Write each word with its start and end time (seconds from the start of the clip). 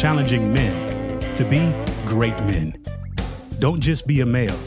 challenging 0.00 0.50
men 0.50 1.20
to 1.34 1.44
be 1.44 1.58
great 2.06 2.34
men. 2.44 2.74
Don't 3.58 3.80
just 3.80 4.06
be 4.06 4.22
a 4.22 4.24
male, 4.24 4.58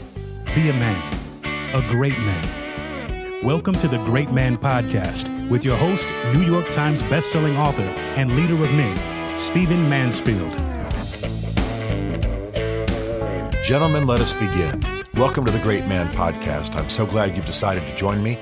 be 0.54 0.68
a 0.68 0.72
man, 0.72 1.74
a 1.74 1.80
great 1.90 2.16
man. 2.20 3.42
Welcome 3.42 3.74
to 3.78 3.88
the 3.88 3.98
Great 4.04 4.30
Man 4.30 4.56
Podcast 4.56 5.50
with 5.50 5.64
your 5.64 5.76
host, 5.76 6.08
New 6.34 6.42
York 6.42 6.70
Times 6.70 7.02
bestselling 7.02 7.58
author 7.58 7.82
and 7.82 8.36
leader 8.36 8.54
of 8.54 8.72
men, 8.74 9.36
Stephen 9.36 9.88
Mansfield. 9.88 10.52
Gentlemen, 13.64 14.06
let 14.06 14.20
us 14.20 14.34
begin. 14.34 14.80
Welcome 15.14 15.44
to 15.46 15.50
the 15.50 15.62
Great 15.64 15.88
Man 15.88 16.12
Podcast. 16.12 16.76
I'm 16.76 16.88
so 16.88 17.06
glad 17.06 17.36
you've 17.36 17.44
decided 17.44 17.88
to 17.88 17.96
join 17.96 18.22
me. 18.22 18.38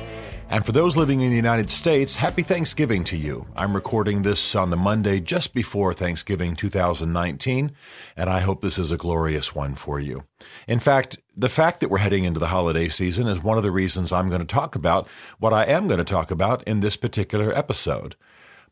And 0.52 0.66
for 0.66 0.72
those 0.72 0.98
living 0.98 1.22
in 1.22 1.30
the 1.30 1.36
United 1.36 1.70
States, 1.70 2.16
happy 2.16 2.42
Thanksgiving 2.42 3.04
to 3.04 3.16
you. 3.16 3.46
I'm 3.56 3.74
recording 3.74 4.20
this 4.20 4.54
on 4.54 4.68
the 4.68 4.76
Monday 4.76 5.18
just 5.18 5.54
before 5.54 5.94
Thanksgiving 5.94 6.56
2019, 6.56 7.72
and 8.18 8.28
I 8.28 8.40
hope 8.40 8.60
this 8.60 8.76
is 8.76 8.90
a 8.90 8.98
glorious 8.98 9.54
one 9.54 9.74
for 9.76 9.98
you. 9.98 10.24
In 10.68 10.78
fact, 10.78 11.16
the 11.34 11.48
fact 11.48 11.80
that 11.80 11.88
we're 11.88 11.96
heading 11.96 12.24
into 12.24 12.38
the 12.38 12.48
holiday 12.48 12.90
season 12.90 13.28
is 13.28 13.42
one 13.42 13.56
of 13.56 13.62
the 13.62 13.70
reasons 13.70 14.12
I'm 14.12 14.28
going 14.28 14.42
to 14.42 14.46
talk 14.46 14.74
about 14.74 15.08
what 15.38 15.54
I 15.54 15.64
am 15.64 15.88
going 15.88 15.96
to 15.96 16.04
talk 16.04 16.30
about 16.30 16.62
in 16.64 16.80
this 16.80 16.98
particular 16.98 17.56
episode. 17.56 18.14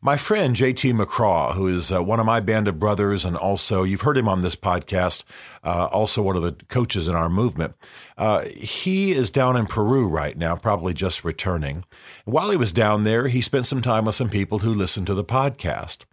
My 0.03 0.17
friend 0.17 0.55
JT 0.55 0.99
McCraw, 0.99 1.53
who 1.53 1.67
is 1.67 1.91
uh, 1.91 2.01
one 2.01 2.19
of 2.19 2.25
my 2.25 2.39
band 2.39 2.67
of 2.67 2.79
brothers, 2.79 3.23
and 3.23 3.37
also 3.37 3.83
you've 3.83 4.01
heard 4.01 4.17
him 4.17 4.27
on 4.27 4.41
this 4.41 4.55
podcast, 4.55 5.23
uh, 5.63 5.89
also 5.91 6.23
one 6.23 6.35
of 6.35 6.41
the 6.41 6.53
coaches 6.69 7.07
in 7.07 7.13
our 7.13 7.29
movement. 7.29 7.75
Uh, 8.17 8.45
he 8.45 9.11
is 9.11 9.29
down 9.29 9.55
in 9.55 9.67
Peru 9.67 10.07
right 10.07 10.35
now, 10.35 10.55
probably 10.55 10.95
just 10.95 11.23
returning. 11.23 11.83
While 12.25 12.49
he 12.49 12.57
was 12.57 12.71
down 12.71 13.03
there, 13.03 13.27
he 13.27 13.41
spent 13.41 13.67
some 13.67 13.83
time 13.83 14.05
with 14.05 14.15
some 14.15 14.31
people 14.31 14.59
who 14.59 14.73
listened 14.73 15.05
to 15.05 15.13
the 15.13 15.23
podcast. 15.23 16.05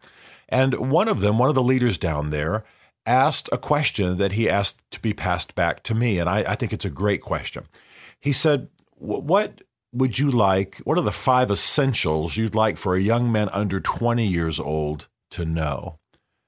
And 0.51 0.91
one 0.91 1.09
of 1.09 1.21
them, 1.21 1.39
one 1.39 1.49
of 1.49 1.55
the 1.55 1.63
leaders 1.63 1.97
down 1.97 2.29
there, 2.29 2.65
asked 3.07 3.49
a 3.53 3.57
question 3.57 4.19
that 4.19 4.33
he 4.33 4.51
asked 4.51 4.83
to 4.91 5.01
be 5.01 5.15
passed 5.15 5.55
back 5.55 5.83
to 5.85 5.95
me. 5.95 6.19
And 6.19 6.29
I, 6.29 6.41
I 6.41 6.57
think 6.57 6.75
it's 6.75 6.85
a 6.85 6.91
great 6.91 7.23
question. 7.23 7.65
He 8.21 8.35
said, 8.35 8.69
What 8.97 9.63
would 9.93 10.19
you 10.19 10.31
like? 10.31 10.79
What 10.79 10.99
are 10.99 11.03
the 11.03 11.13
five 11.13 11.51
essentials 11.51 12.37
you'd 12.37 12.55
like 12.55 12.77
for 12.77 12.95
a 12.95 13.01
young 13.01 13.31
man 13.33 13.49
under 13.51 13.81
20 13.81 14.27
years 14.27 14.61
old 14.61 15.09
to 15.31 15.45
know? 15.45 15.99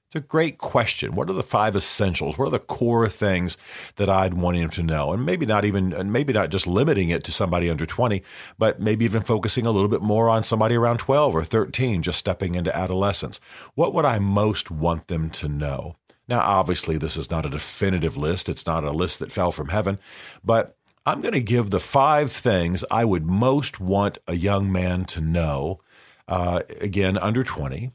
It's 0.07 0.25
a 0.25 0.27
great 0.27 0.57
question. 0.57 1.15
What 1.15 1.29
are 1.29 1.33
the 1.33 1.41
five 1.41 1.73
essentials? 1.73 2.37
What 2.37 2.49
are 2.49 2.51
the 2.51 2.59
core 2.59 3.07
things 3.07 3.57
that 3.95 4.09
I'd 4.09 4.33
want 4.33 4.57
him 4.57 4.69
to 4.71 4.83
know? 4.83 5.13
And 5.13 5.25
maybe 5.25 5.45
not 5.45 5.63
even, 5.63 5.93
and 5.93 6.11
maybe 6.11 6.33
not 6.33 6.49
just 6.49 6.67
limiting 6.67 7.07
it 7.07 7.23
to 7.23 7.31
somebody 7.31 7.69
under 7.69 7.85
20, 7.85 8.21
but 8.57 8.81
maybe 8.81 9.05
even 9.05 9.21
focusing 9.21 9.65
a 9.65 9.71
little 9.71 9.87
bit 9.87 10.01
more 10.01 10.27
on 10.27 10.43
somebody 10.43 10.75
around 10.75 10.97
12 10.97 11.33
or 11.33 11.45
13, 11.45 12.01
just 12.01 12.19
stepping 12.19 12.55
into 12.55 12.75
adolescence. 12.75 13.39
What 13.75 13.93
would 13.93 14.03
I 14.03 14.19
most 14.19 14.69
want 14.69 15.07
them 15.07 15.29
to 15.29 15.47
know? 15.47 15.95
Now, 16.27 16.41
obviously, 16.41 16.97
this 16.97 17.15
is 17.15 17.31
not 17.31 17.45
a 17.45 17.49
definitive 17.49 18.17
list. 18.17 18.49
It's 18.49 18.65
not 18.65 18.83
a 18.83 18.91
list 18.91 19.19
that 19.19 19.31
fell 19.31 19.51
from 19.51 19.69
heaven, 19.69 19.97
but 20.43 20.77
I'm 21.05 21.21
going 21.21 21.33
to 21.33 21.41
give 21.41 21.71
the 21.71 21.79
five 21.79 22.31
things 22.31 22.85
I 22.91 23.05
would 23.05 23.25
most 23.25 23.79
want 23.79 24.19
a 24.27 24.35
young 24.35 24.71
man 24.71 25.05
to 25.05 25.21
know, 25.21 25.79
uh, 26.27 26.61
again, 26.79 27.17
under 27.17 27.43
20. 27.43 27.91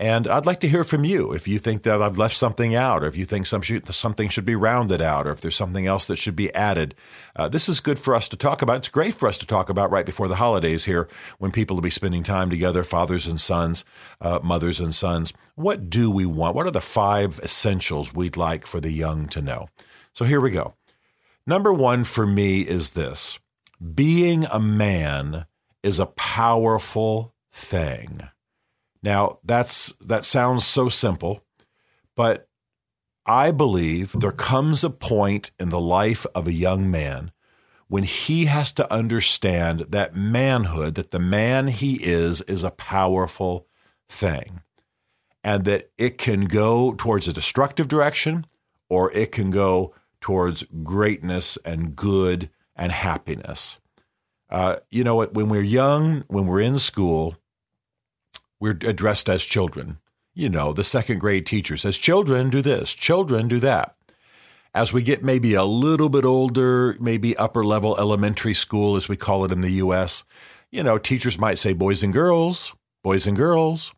And 0.00 0.26
I'd 0.28 0.46
like 0.46 0.60
to 0.60 0.68
hear 0.68 0.84
from 0.84 1.04
you 1.04 1.32
if 1.32 1.46
you 1.48 1.58
think 1.58 1.82
that 1.82 2.00
I've 2.00 2.18
left 2.18 2.36
something 2.36 2.74
out, 2.74 3.02
or 3.02 3.08
if 3.08 3.16
you 3.16 3.24
think 3.24 3.46
some 3.46 3.62
something 3.62 4.28
should 4.28 4.44
be 4.44 4.54
rounded 4.54 5.02
out, 5.02 5.26
or 5.26 5.32
if 5.32 5.40
there's 5.40 5.56
something 5.56 5.86
else 5.86 6.06
that 6.06 6.18
should 6.18 6.36
be 6.36 6.54
added. 6.54 6.94
Uh, 7.34 7.48
this 7.48 7.68
is 7.68 7.80
good 7.80 7.98
for 7.98 8.14
us 8.14 8.28
to 8.28 8.36
talk 8.36 8.62
about. 8.62 8.76
It's 8.76 8.88
great 8.88 9.14
for 9.14 9.28
us 9.28 9.38
to 9.38 9.46
talk 9.46 9.68
about 9.68 9.90
right 9.90 10.06
before 10.06 10.28
the 10.28 10.36
holidays 10.36 10.84
here 10.84 11.08
when 11.38 11.50
people 11.50 11.76
will 11.76 11.82
be 11.82 11.90
spending 11.90 12.22
time 12.22 12.48
together, 12.48 12.84
fathers 12.84 13.26
and 13.26 13.40
sons, 13.40 13.84
uh, 14.20 14.38
mothers 14.42 14.78
and 14.78 14.94
sons. 14.94 15.32
What 15.56 15.90
do 15.90 16.12
we 16.12 16.26
want? 16.26 16.54
What 16.54 16.66
are 16.66 16.72
the 16.72 16.80
five 16.80 17.40
essentials 17.40 18.14
we'd 18.14 18.36
like 18.36 18.66
for 18.66 18.80
the 18.80 18.92
young 18.92 19.28
to 19.30 19.42
know? 19.42 19.68
So 20.12 20.24
here 20.24 20.40
we 20.40 20.52
go. 20.52 20.74
Number 21.48 21.72
one 21.72 22.04
for 22.04 22.26
me 22.26 22.60
is 22.60 22.90
this 22.90 23.38
being 23.94 24.44
a 24.44 24.60
man 24.60 25.46
is 25.82 25.98
a 25.98 26.04
powerful 26.04 27.34
thing. 27.50 28.20
Now, 29.02 29.38
that's 29.42 29.94
that 29.94 30.26
sounds 30.26 30.66
so 30.66 30.90
simple, 30.90 31.42
but 32.14 32.50
I 33.24 33.50
believe 33.50 34.12
there 34.12 34.30
comes 34.30 34.84
a 34.84 34.90
point 34.90 35.50
in 35.58 35.70
the 35.70 35.80
life 35.80 36.26
of 36.34 36.46
a 36.46 36.52
young 36.52 36.90
man 36.90 37.32
when 37.86 38.02
he 38.02 38.44
has 38.44 38.70
to 38.72 38.92
understand 38.92 39.86
that 39.88 40.14
manhood, 40.14 40.96
that 40.96 41.12
the 41.12 41.18
man 41.18 41.68
he 41.68 41.94
is, 41.94 42.42
is 42.42 42.62
a 42.62 42.70
powerful 42.70 43.66
thing. 44.06 44.60
And 45.42 45.64
that 45.64 45.92
it 45.96 46.18
can 46.18 46.42
go 46.42 46.92
towards 46.92 47.26
a 47.26 47.32
destructive 47.32 47.88
direction 47.88 48.44
or 48.90 49.10
it 49.12 49.32
can 49.32 49.50
go 49.50 49.94
towards 50.20 50.64
greatness 50.82 51.56
and 51.64 51.94
good 51.94 52.50
and 52.76 52.92
happiness. 52.92 53.78
Uh, 54.50 54.76
you 54.90 55.04
know, 55.04 55.24
when 55.24 55.48
we're 55.48 55.60
young, 55.62 56.24
when 56.28 56.46
we're 56.46 56.60
in 56.60 56.78
school, 56.78 57.36
we're 58.60 58.78
addressed 58.82 59.28
as 59.28 59.44
children. 59.44 59.98
You 60.34 60.48
know, 60.48 60.72
the 60.72 60.84
second 60.84 61.18
grade 61.18 61.46
teacher 61.46 61.76
says, 61.76 61.98
Children, 61.98 62.50
do 62.50 62.62
this, 62.62 62.94
children, 62.94 63.48
do 63.48 63.58
that. 63.60 63.94
As 64.74 64.92
we 64.92 65.02
get 65.02 65.24
maybe 65.24 65.54
a 65.54 65.64
little 65.64 66.08
bit 66.08 66.24
older, 66.24 66.96
maybe 67.00 67.36
upper 67.36 67.64
level 67.64 67.98
elementary 67.98 68.54
school, 68.54 68.96
as 68.96 69.08
we 69.08 69.16
call 69.16 69.44
it 69.44 69.52
in 69.52 69.60
the 69.60 69.72
US, 69.72 70.24
you 70.70 70.82
know, 70.82 70.98
teachers 70.98 71.38
might 71.38 71.58
say, 71.58 71.72
Boys 71.72 72.02
and 72.02 72.12
girls, 72.12 72.74
boys 73.02 73.26
and 73.26 73.36
girls. 73.36 73.92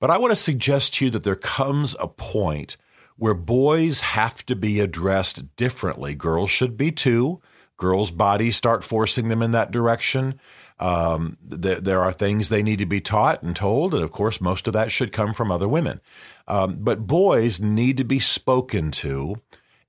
But 0.00 0.10
I 0.10 0.18
want 0.18 0.32
to 0.32 0.36
suggest 0.36 0.94
to 0.94 1.06
you 1.06 1.10
that 1.12 1.24
there 1.24 1.36
comes 1.36 1.96
a 1.98 2.08
point 2.08 2.76
where 3.16 3.34
boys 3.34 4.00
have 4.00 4.44
to 4.46 4.54
be 4.54 4.80
addressed 4.80 5.56
differently. 5.56 6.14
Girls 6.14 6.50
should 6.50 6.76
be 6.76 6.92
too. 6.92 7.40
Girls' 7.76 8.10
bodies 8.10 8.56
start 8.56 8.84
forcing 8.84 9.28
them 9.28 9.42
in 9.42 9.50
that 9.52 9.70
direction. 9.70 10.40
Um, 10.78 11.38
th- 11.48 11.80
there 11.80 12.02
are 12.02 12.12
things 12.12 12.48
they 12.48 12.62
need 12.62 12.78
to 12.78 12.86
be 12.86 13.00
taught 13.00 13.42
and 13.42 13.56
told, 13.56 13.94
and 13.94 14.02
of 14.02 14.12
course, 14.12 14.40
most 14.40 14.66
of 14.66 14.72
that 14.74 14.92
should 14.92 15.12
come 15.12 15.32
from 15.32 15.50
other 15.50 15.68
women. 15.68 16.00
Um, 16.46 16.76
but 16.80 17.06
boys 17.06 17.60
need 17.60 17.96
to 17.96 18.04
be 18.04 18.20
spoken 18.20 18.90
to 18.92 19.36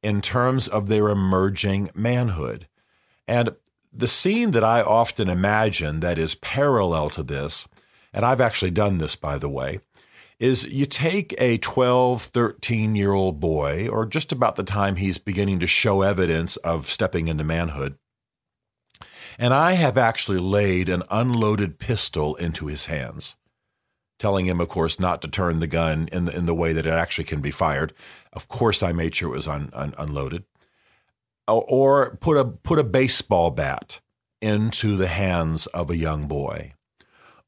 in 0.01 0.21
terms 0.21 0.67
of 0.67 0.87
their 0.87 1.09
emerging 1.09 1.89
manhood. 1.93 2.67
And 3.27 3.55
the 3.91 4.07
scene 4.07 4.51
that 4.51 4.63
I 4.63 4.81
often 4.81 5.29
imagine 5.29 5.99
that 6.01 6.17
is 6.17 6.35
parallel 6.35 7.09
to 7.11 7.23
this, 7.23 7.67
and 8.13 8.25
I've 8.25 8.41
actually 8.41 8.71
done 8.71 8.99
this, 8.99 9.15
by 9.15 9.37
the 9.37 9.49
way, 9.49 9.79
is 10.39 10.65
you 10.65 10.85
take 10.85 11.33
a 11.39 11.57
12, 11.57 12.21
13 12.21 12.95
year 12.95 13.13
old 13.13 13.39
boy, 13.39 13.87
or 13.87 14.05
just 14.05 14.31
about 14.31 14.55
the 14.55 14.63
time 14.63 14.95
he's 14.95 15.17
beginning 15.17 15.59
to 15.59 15.67
show 15.67 16.01
evidence 16.01 16.57
of 16.57 16.89
stepping 16.89 17.27
into 17.27 17.43
manhood, 17.43 17.97
and 19.39 19.53
I 19.53 19.73
have 19.73 19.97
actually 19.97 20.39
laid 20.39 20.89
an 20.89 21.03
unloaded 21.09 21.79
pistol 21.79 22.35
into 22.35 22.67
his 22.67 22.85
hands, 22.85 23.35
telling 24.19 24.45
him, 24.45 24.59
of 24.61 24.69
course, 24.69 24.99
not 24.99 25.21
to 25.21 25.27
turn 25.27 25.59
the 25.59 25.67
gun 25.67 26.07
in 26.11 26.25
the, 26.25 26.35
in 26.35 26.45
the 26.45 26.55
way 26.55 26.73
that 26.73 26.85
it 26.85 26.93
actually 26.93 27.25
can 27.25 27.41
be 27.41 27.51
fired. 27.51 27.93
Of 28.33 28.47
course, 28.47 28.81
I 28.81 28.93
made 28.93 29.15
sure 29.15 29.29
it 29.29 29.37
was 29.37 29.47
un, 29.47 29.69
un, 29.73 29.93
unloaded. 29.97 30.43
Or 31.47 32.17
put 32.17 32.37
a, 32.37 32.45
put 32.45 32.77
a 32.77 32.83
baseball 32.83 33.51
bat 33.51 34.01
into 34.41 34.97
the 34.97 35.07
hands 35.07 35.65
of 35.67 35.89
a 35.89 35.97
young 35.97 36.27
boy 36.27 36.73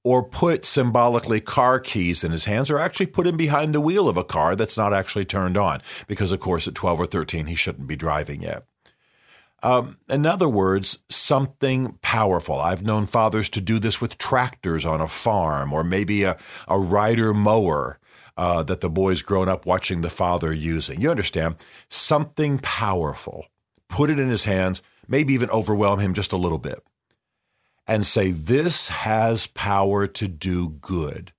or 0.04 0.24
put 0.24 0.66
symbolically 0.66 1.42
car 1.42 1.80
keys 1.80 2.24
in 2.24 2.32
his 2.32 2.46
hands, 2.46 2.70
or 2.70 2.80
actually 2.80 3.06
put 3.06 3.28
him 3.28 3.38
behind 3.38 3.74
the 3.74 3.82
wheel 3.82 4.08
of 4.08 4.18
a 4.18 4.24
car 4.24 4.56
that's 4.56 4.78
not 4.78 4.94
actually 4.94 5.26
turned 5.26 5.58
on, 5.58 5.82
because 6.08 6.32
of 6.32 6.40
course 6.40 6.68
at 6.68 6.76
12 6.76 7.00
or 7.02 7.06
13 7.06 7.48
he 7.48 7.56
shouldn't 7.56 7.88
be 7.88 7.96
driving 7.96 8.42
yet. 8.42 8.64
Um, 9.62 9.98
in 10.10 10.26
other 10.26 10.48
words, 10.48 11.00
something 11.10 11.98
powerful. 12.02 12.56
I've 12.60 12.84
known 12.84 13.08
fathers 13.08 13.50
to 13.50 13.62
do 13.62 13.78
this 13.78 14.00
with 14.00 14.18
tractors 14.18 14.86
on 14.86 15.02
a 15.02 15.08
farm, 15.08 15.74
or 15.74 15.84
maybe 15.84 16.24
a, 16.24 16.38
a 16.68 16.80
rider 16.80 17.34
mower 17.34 18.00
uh, 18.38 18.64
that 18.64 18.80
the 18.80 18.90
boy's 18.90 19.22
grown 19.22 19.50
up 19.50 19.66
watching 19.66 20.00
the 20.00 20.10
father 20.10 20.54
using. 20.54 21.02
You 21.02 21.12
understand? 21.12 21.56
Something 21.90 22.60
powerful. 22.60 23.48
Put 23.90 24.10
it 24.10 24.18
in 24.18 24.30
his 24.30 24.46
hands, 24.46 24.82
maybe 25.10 25.34
even 25.34 25.50
overwhelm 25.50 26.00
him 26.00 26.14
just 26.14 26.32
a 26.32 26.38
little 26.38 26.58
bit 26.58 26.82
and 27.90 28.06
say, 28.06 28.30
This 28.32 28.90
has 28.90 29.48
power 29.48 30.06
to 30.06 30.28
do 30.28 30.70
good. 30.70 31.34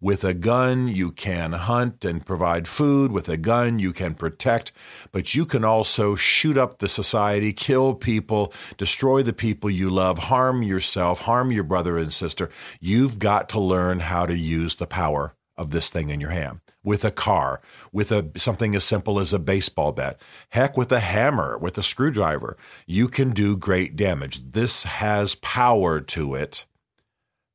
With 0.00 0.22
a 0.22 0.34
gun, 0.34 0.86
you 0.86 1.10
can 1.10 1.52
hunt 1.52 2.04
and 2.04 2.24
provide 2.24 2.68
food. 2.68 3.10
With 3.10 3.28
a 3.28 3.36
gun, 3.36 3.80
you 3.80 3.92
can 3.92 4.14
protect, 4.14 4.70
but 5.10 5.34
you 5.34 5.44
can 5.44 5.64
also 5.64 6.14
shoot 6.14 6.56
up 6.56 6.78
the 6.78 6.88
society, 6.88 7.52
kill 7.52 7.94
people, 7.94 8.52
destroy 8.76 9.22
the 9.22 9.32
people 9.32 9.68
you 9.68 9.90
love, 9.90 10.18
harm 10.18 10.62
yourself, 10.62 11.22
harm 11.22 11.50
your 11.50 11.64
brother 11.64 11.98
and 11.98 12.12
sister. 12.12 12.50
You've 12.80 13.18
got 13.18 13.48
to 13.48 13.60
learn 13.60 13.98
how 14.00 14.26
to 14.26 14.36
use 14.36 14.76
the 14.76 14.86
power 14.86 15.34
of 15.56 15.70
this 15.70 15.90
thing 15.90 16.10
in 16.10 16.20
your 16.20 16.30
hand 16.30 16.60
with 16.86 17.04
a 17.04 17.10
car, 17.10 17.60
with 17.92 18.10
a 18.12 18.30
something 18.36 18.74
as 18.76 18.84
simple 18.84 19.18
as 19.18 19.34
a 19.34 19.38
baseball 19.38 19.92
bat, 19.92 20.18
heck 20.50 20.76
with 20.76 20.90
a 20.92 21.00
hammer, 21.00 21.58
with 21.58 21.76
a 21.76 21.82
screwdriver. 21.82 22.56
You 22.86 23.08
can 23.08 23.32
do 23.32 23.56
great 23.56 23.96
damage. 23.96 24.52
This 24.52 24.84
has 24.84 25.34
power 25.34 26.00
to 26.00 26.34
it, 26.36 26.64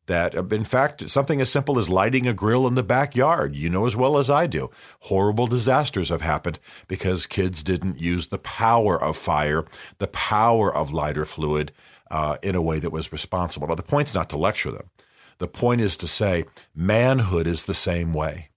that, 0.07 0.35
uh, 0.35 0.43
in 0.47 0.65
fact, 0.65 1.09
something 1.09 1.39
as 1.39 1.49
simple 1.49 1.79
as 1.79 1.89
lighting 1.89 2.27
a 2.27 2.33
grill 2.33 2.67
in 2.67 2.75
the 2.75 2.83
backyard, 2.83 3.55
you 3.55 3.69
know 3.69 3.87
as 3.87 3.95
well 3.95 4.17
as 4.17 4.29
I 4.29 4.47
do, 4.47 4.69
horrible 5.03 5.47
disasters 5.47 6.09
have 6.09 6.21
happened 6.21 6.59
because 6.89 7.25
kids 7.25 7.63
didn't 7.63 7.99
use 7.99 8.27
the 8.27 8.37
power 8.37 9.01
of 9.01 9.15
fire, 9.15 9.63
the 9.99 10.07
power 10.07 10.75
of 10.75 10.91
lighter 10.91 11.23
fluid 11.23 11.71
uh, 12.09 12.35
in 12.43 12.55
a 12.55 12.61
way 12.61 12.79
that 12.79 12.91
was 12.91 13.13
responsible. 13.13 13.69
Now, 13.69 13.75
the 13.75 13.83
point's 13.83 14.13
not 14.13 14.29
to 14.31 14.37
lecture 14.37 14.71
them. 14.71 14.89
The 15.37 15.47
point 15.47 15.79
is 15.79 15.95
to 15.97 16.07
say 16.07 16.43
manhood 16.75 17.47
is 17.47 17.63
the 17.63 17.73
same 17.73 18.13
way. 18.13 18.50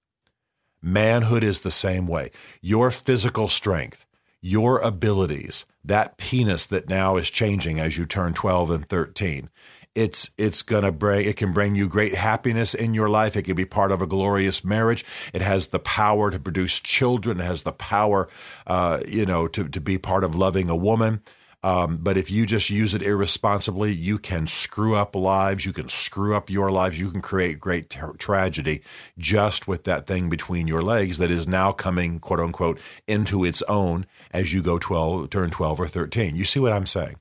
Manhood 0.84 1.42
is 1.42 1.60
the 1.60 1.70
same 1.70 2.06
way. 2.06 2.30
Your 2.60 2.90
physical 2.90 3.48
strength, 3.48 4.04
your 4.42 4.80
abilities, 4.80 5.64
that 5.82 6.18
penis 6.18 6.66
that 6.66 6.90
now 6.90 7.16
is 7.16 7.30
changing 7.30 7.80
as 7.80 7.96
you 7.96 8.04
turn 8.04 8.34
12 8.34 8.70
and 8.70 8.86
13, 8.86 9.48
it's 9.94 10.30
it's 10.36 10.60
gonna 10.60 10.92
bring 10.92 11.26
it 11.26 11.36
can 11.38 11.54
bring 11.54 11.74
you 11.74 11.88
great 11.88 12.16
happiness 12.16 12.74
in 12.74 12.92
your 12.92 13.08
life. 13.08 13.34
It 13.34 13.44
can 13.44 13.56
be 13.56 13.64
part 13.64 13.92
of 13.92 14.02
a 14.02 14.06
glorious 14.06 14.62
marriage. 14.62 15.06
It 15.32 15.40
has 15.40 15.68
the 15.68 15.78
power 15.78 16.30
to 16.30 16.38
produce 16.38 16.80
children. 16.80 17.40
It 17.40 17.44
has 17.44 17.62
the 17.62 17.72
power, 17.72 18.28
uh, 18.66 19.00
you 19.08 19.24
know, 19.24 19.48
to 19.48 19.66
to 19.66 19.80
be 19.80 19.96
part 19.96 20.22
of 20.22 20.34
loving 20.34 20.68
a 20.68 20.76
woman. 20.76 21.22
Um, 21.64 21.96
but 21.96 22.18
if 22.18 22.30
you 22.30 22.44
just 22.44 22.68
use 22.68 22.92
it 22.92 23.00
irresponsibly, 23.00 23.90
you 23.90 24.18
can 24.18 24.46
screw 24.46 24.96
up 24.96 25.16
lives. 25.16 25.64
You 25.64 25.72
can 25.72 25.88
screw 25.88 26.36
up 26.36 26.50
your 26.50 26.70
lives. 26.70 27.00
You 27.00 27.10
can 27.10 27.22
create 27.22 27.58
great 27.58 27.88
ter- 27.88 28.12
tragedy 28.12 28.82
just 29.16 29.66
with 29.66 29.84
that 29.84 30.06
thing 30.06 30.28
between 30.28 30.68
your 30.68 30.82
legs 30.82 31.16
that 31.16 31.30
is 31.30 31.48
now 31.48 31.72
coming, 31.72 32.20
quote 32.20 32.38
unquote, 32.38 32.78
into 33.08 33.46
its 33.46 33.62
own 33.62 34.04
as 34.30 34.52
you 34.52 34.62
go 34.62 34.78
12, 34.78 35.30
turn 35.30 35.48
12 35.48 35.80
or 35.80 35.88
13. 35.88 36.36
You 36.36 36.44
see 36.44 36.60
what 36.60 36.74
I'm 36.74 36.84
saying? 36.84 37.16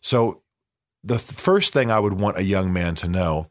So 0.00 0.42
the 1.04 1.20
first 1.20 1.72
thing 1.72 1.92
I 1.92 2.00
would 2.00 2.14
want 2.14 2.38
a 2.38 2.42
young 2.42 2.72
man 2.72 2.96
to 2.96 3.06
know, 3.06 3.50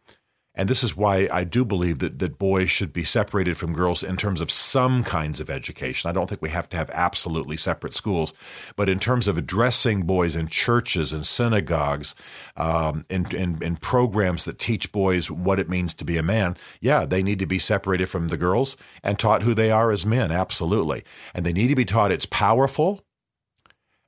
and 0.60 0.68
this 0.68 0.84
is 0.84 0.98
why 0.98 1.30
I 1.32 1.46
do 1.46 1.64
believe 1.64 2.00
that, 2.00 2.20
that 2.20 2.38
boys 2.38 2.70
should 2.70 2.92
be 2.92 3.06
separated 3.06 3.56
from 3.56 3.72
girls 3.72 4.04
in 4.04 4.18
terms 4.18 4.42
of 4.42 4.52
some 4.52 5.06
kinds 5.06 5.40
of 5.40 5.50
education. 5.50 6.10
I 6.10 6.12
don't 6.12 6.28
think 6.28 6.42
we 6.42 6.50
have 6.50 6.68
to 6.72 6.78
have 6.78 6.90
absolutely 6.90 7.56
separate 7.56 7.96
schools, 7.96 8.34
but 8.76 8.90
in 8.90 9.00
terms 9.00 9.30
of 9.30 9.38
addressing 9.38 10.02
boys 10.02 10.36
in 10.36 10.50
churches 10.50 11.14
and 11.14 11.26
synagogues, 11.26 12.14
um, 12.58 13.06
in, 13.10 13.26
in 13.64 13.78
programs 13.78 14.44
that 14.44 14.60
teach 14.60 14.92
boys 14.92 15.32
what 15.32 15.62
it 15.62 15.70
means 15.70 15.96
to 15.96 16.04
be 16.04 16.18
a 16.18 16.24
man, 16.24 16.58
yeah, 16.82 17.06
they 17.06 17.24
need 17.24 17.40
to 17.40 17.46
be 17.46 17.58
separated 17.58 18.08
from 18.08 18.28
the 18.28 18.36
girls 18.36 18.76
and 19.02 19.18
taught 19.18 19.44
who 19.44 19.54
they 19.54 19.72
are 19.72 19.92
as 19.92 20.06
men, 20.06 20.30
absolutely. 20.30 21.06
And 21.34 21.46
they 21.46 21.54
need 21.54 21.70
to 21.70 21.76
be 21.76 21.86
taught 21.86 22.12
it's 22.12 22.26
powerful 22.26 23.00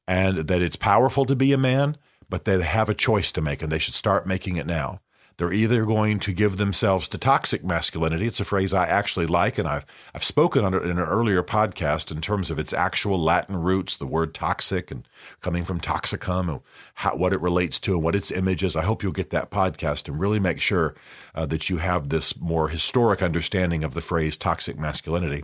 and 0.06 0.40
that 0.40 0.62
it's 0.62 0.76
powerful 0.76 1.24
to 1.24 1.36
be 1.38 1.54
a 1.54 1.58
man 1.58 1.96
but 2.32 2.46
they 2.46 2.62
have 2.62 2.88
a 2.88 2.94
choice 2.94 3.32
to 3.34 3.42
make 3.42 3.62
and 3.62 3.72
they 3.72 3.78
should 3.78 3.94
start 3.94 4.26
making 4.26 4.56
it 4.56 4.66
now. 4.66 5.02
They're 5.38 5.54
either 5.54 5.86
going 5.86 6.20
to 6.20 6.34
give 6.34 6.58
themselves 6.58 7.08
to 7.10 7.18
toxic 7.18 7.64
masculinity. 7.64 8.28
It's 8.28 8.40
a 8.40 8.46
phrase 8.46 8.74
I 8.74 8.86
actually 8.86 9.26
like, 9.26 9.58
and 9.58 9.68
I've 9.68 9.86
I've 10.14 10.24
spoken 10.24 10.64
on 10.64 10.74
it 10.74 10.84
in 10.84 10.92
an 10.92 11.00
earlier 11.00 11.42
podcast 11.44 12.12
in 12.12 12.22
terms 12.22 12.52
of 12.52 12.60
its 12.60 12.74
actual 12.74 13.20
Latin 13.20 13.56
roots, 13.56 13.96
the 13.96 14.06
word 14.06 14.34
toxic, 14.34 14.92
and 14.92 15.08
coming 15.42 15.64
from 15.64 15.80
toxicum, 15.80 16.50
and 16.50 16.60
how, 16.96 17.16
what 17.16 17.34
it 17.34 17.42
relates 17.42 17.80
to, 17.82 17.94
and 17.94 18.04
what 18.04 18.16
its 18.16 18.32
image 18.32 18.64
is. 18.64 18.76
I 18.76 18.84
hope 18.84 19.04
you'll 19.04 19.12
get 19.12 19.32
that 19.32 19.52
podcast 19.52 20.08
and 20.08 20.20
really 20.20 20.40
make 20.40 20.62
sure 20.62 20.96
uh, 21.34 21.46
that 21.48 21.70
you 21.70 21.78
have 21.78 22.10
this 22.10 22.40
more 22.40 22.70
historic 22.70 23.22
understanding 23.22 23.84
of 23.84 23.94
the 23.94 24.02
phrase 24.02 24.38
toxic 24.38 24.78
masculinity. 24.78 25.44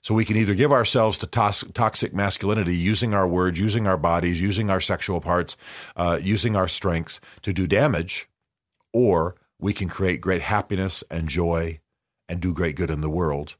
So 0.00 0.14
we 0.14 0.24
can 0.24 0.36
either 0.36 0.54
give 0.54 0.72
ourselves 0.72 1.18
to 1.18 1.26
toxic 1.26 2.14
masculinity 2.14 2.76
using 2.76 3.14
our 3.14 3.26
words, 3.26 3.58
using 3.58 3.86
our 3.86 3.96
bodies, 3.96 4.40
using 4.40 4.70
our 4.70 4.80
sexual 4.80 5.20
parts, 5.20 5.56
uh, 5.96 6.20
using 6.22 6.54
our 6.56 6.68
strengths 6.68 7.20
to 7.42 7.52
do 7.52 7.66
damage, 7.66 8.28
or 8.92 9.36
we 9.58 9.72
can 9.72 9.88
create 9.88 10.20
great 10.20 10.42
happiness 10.42 11.04
and 11.10 11.28
joy 11.28 11.80
and 12.28 12.40
do 12.40 12.52
great 12.52 12.76
good 12.76 12.90
in 12.90 13.00
the 13.00 13.10
world 13.10 13.56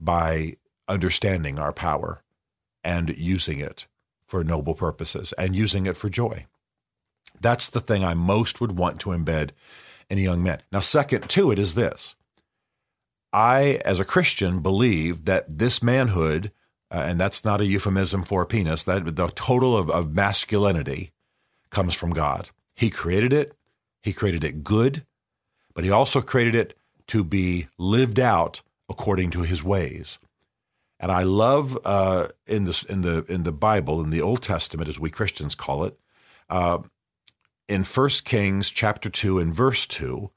by 0.00 0.56
understanding 0.88 1.58
our 1.58 1.72
power 1.72 2.22
and 2.82 3.16
using 3.16 3.58
it 3.60 3.86
for 4.26 4.42
noble 4.42 4.74
purposes 4.74 5.32
and 5.34 5.54
using 5.54 5.86
it 5.86 5.96
for 5.96 6.08
joy. 6.08 6.46
That's 7.40 7.68
the 7.68 7.80
thing 7.80 8.04
I 8.04 8.14
most 8.14 8.60
would 8.60 8.78
want 8.78 9.00
to 9.00 9.10
embed 9.10 9.50
in 10.08 10.18
a 10.18 10.22
young 10.22 10.42
man. 10.42 10.62
Now, 10.70 10.80
second 10.80 11.28
to 11.30 11.50
it 11.50 11.58
is 11.58 11.74
this 11.74 12.14
I, 13.32 13.80
as 13.84 13.98
a 13.98 14.04
Christian, 14.04 14.60
believe 14.60 15.24
that 15.24 15.58
this 15.58 15.82
manhood, 15.82 16.52
uh, 16.90 17.04
and 17.06 17.20
that's 17.20 17.44
not 17.44 17.60
a 17.60 17.66
euphemism 17.66 18.22
for 18.22 18.42
a 18.42 18.46
penis, 18.46 18.84
that 18.84 19.16
the 19.16 19.28
total 19.28 19.76
of, 19.76 19.90
of 19.90 20.14
masculinity 20.14 21.12
comes 21.70 21.94
from 21.94 22.10
God. 22.10 22.50
He 22.74 22.90
created 22.90 23.32
it, 23.32 23.56
He 24.02 24.12
created 24.12 24.44
it 24.44 24.64
good, 24.64 25.04
but 25.74 25.84
He 25.84 25.90
also 25.90 26.20
created 26.20 26.54
it 26.54 26.76
to 27.08 27.24
be 27.24 27.68
lived 27.78 28.18
out 28.20 28.62
according 28.88 29.30
to 29.30 29.42
His 29.42 29.62
ways. 29.62 30.18
And 31.00 31.10
I 31.10 31.24
love 31.24 31.78
uh, 31.84 32.28
in 32.46 32.64
the 32.64 32.84
in 32.88 33.00
the 33.02 33.24
in 33.24 33.42
the 33.42 33.52
Bible 33.52 34.00
in 34.00 34.10
the 34.10 34.22
Old 34.22 34.42
Testament, 34.42 34.88
as 34.88 35.00
we 35.00 35.10
Christians 35.10 35.54
call 35.54 35.84
it, 35.84 35.98
uh, 36.48 36.78
in 37.68 37.84
First 37.84 38.24
Kings 38.24 38.70
chapter 38.70 39.10
two 39.10 39.38
and 39.40 39.52
verse 39.52 39.84
two, 39.84 40.30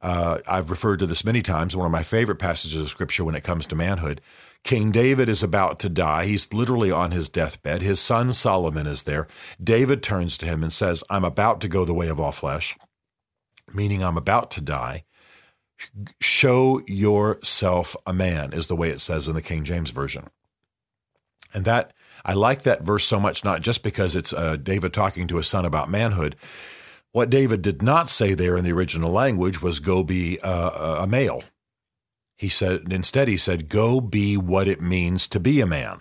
uh, 0.00 0.38
I've 0.46 0.70
referred 0.70 1.00
to 1.00 1.06
this 1.06 1.24
many 1.24 1.42
times, 1.42 1.74
one 1.74 1.86
of 1.86 1.90
my 1.90 2.02
favorite 2.02 2.38
passages 2.38 2.80
of 2.80 2.88
scripture 2.90 3.24
when 3.24 3.34
it 3.34 3.42
comes 3.42 3.66
to 3.66 3.74
manhood. 3.74 4.20
King 4.62 4.92
David 4.92 5.28
is 5.28 5.42
about 5.42 5.78
to 5.80 5.88
die. 5.88 6.26
He's 6.26 6.52
literally 6.52 6.90
on 6.90 7.10
his 7.10 7.28
deathbed. 7.28 7.82
His 7.82 8.00
son 8.00 8.32
Solomon 8.32 8.86
is 8.86 9.02
there. 9.02 9.26
David 9.62 10.02
turns 10.02 10.38
to 10.38 10.46
him 10.46 10.62
and 10.62 10.72
says, 10.72 11.04
I'm 11.10 11.24
about 11.24 11.60
to 11.62 11.68
go 11.68 11.84
the 11.84 11.92
way 11.92 12.08
of 12.08 12.20
all 12.20 12.32
flesh, 12.32 12.76
meaning 13.72 14.02
I'm 14.02 14.16
about 14.16 14.50
to 14.52 14.60
die. 14.60 15.04
Show 16.20 16.82
yourself 16.86 17.96
a 18.06 18.12
man, 18.12 18.52
is 18.52 18.66
the 18.66 18.76
way 18.76 18.90
it 18.90 19.00
says 19.00 19.28
in 19.28 19.34
the 19.34 19.42
King 19.42 19.64
James 19.64 19.90
Version. 19.90 20.28
And 21.52 21.64
that, 21.64 21.92
I 22.24 22.32
like 22.34 22.62
that 22.62 22.82
verse 22.82 23.04
so 23.04 23.20
much, 23.20 23.44
not 23.44 23.60
just 23.60 23.82
because 23.82 24.16
it's 24.16 24.32
uh, 24.32 24.56
David 24.56 24.92
talking 24.92 25.28
to 25.28 25.36
his 25.36 25.48
son 25.48 25.64
about 25.64 25.90
manhood, 25.90 26.36
what 27.12 27.30
David 27.30 27.62
did 27.62 27.80
not 27.80 28.10
say 28.10 28.34
there 28.34 28.56
in 28.56 28.64
the 28.64 28.72
original 28.72 29.10
language 29.10 29.62
was 29.62 29.78
go 29.78 30.02
be 30.02 30.38
a, 30.42 31.00
a 31.02 31.06
male. 31.06 31.44
He 32.36 32.48
said, 32.48 32.92
instead, 32.92 33.28
he 33.28 33.36
said, 33.36 33.68
go 33.68 34.00
be 34.00 34.36
what 34.36 34.66
it 34.66 34.80
means 34.80 35.28
to 35.28 35.38
be 35.38 35.60
a 35.60 35.66
man. 35.66 36.00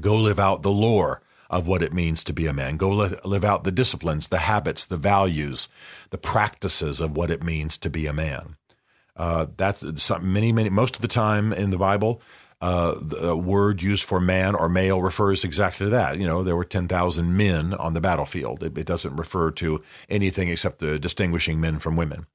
Go 0.00 0.16
live 0.16 0.38
out 0.38 0.62
the 0.62 0.70
lore 0.70 1.22
of 1.50 1.66
what 1.66 1.82
it 1.82 1.92
means 1.92 2.22
to 2.24 2.32
be 2.32 2.46
a 2.46 2.52
man. 2.52 2.76
Go 2.76 2.90
live, 2.90 3.44
out 3.44 3.64
the 3.64 3.70
disciplines, 3.70 4.28
the 4.28 4.38
habits, 4.38 4.84
the 4.84 4.96
values, 4.96 5.68
the 6.10 6.18
practices 6.18 7.00
of 7.00 7.16
what 7.16 7.30
it 7.30 7.42
means 7.42 7.78
to 7.78 7.90
be 7.90 8.06
a 8.06 8.12
man. 8.12 8.56
Uh, 9.16 9.46
that's 9.56 10.02
some, 10.02 10.32
many, 10.32 10.52
many, 10.52 10.70
most 10.70 10.96
of 10.96 11.02
the 11.02 11.08
time 11.08 11.52
in 11.52 11.70
the 11.70 11.78
Bible, 11.78 12.20
uh, 12.60 12.94
the 13.00 13.36
word 13.36 13.82
used 13.82 14.04
for 14.04 14.20
man 14.20 14.54
or 14.54 14.68
male 14.68 15.00
refers 15.00 15.44
exactly 15.44 15.86
to 15.86 15.90
that. 15.90 16.18
You 16.18 16.26
know, 16.26 16.42
there 16.42 16.56
were 16.56 16.64
10,000 16.64 17.36
men 17.36 17.72
on 17.74 17.94
the 17.94 18.00
battlefield. 18.00 18.62
It, 18.62 18.76
it, 18.76 18.86
doesn't 18.86 19.16
refer 19.16 19.50
to 19.52 19.80
anything 20.08 20.48
except 20.48 20.80
the 20.80 20.98
distinguishing 20.98 21.60
men 21.60 21.78
from 21.78 21.96
women. 21.96 22.26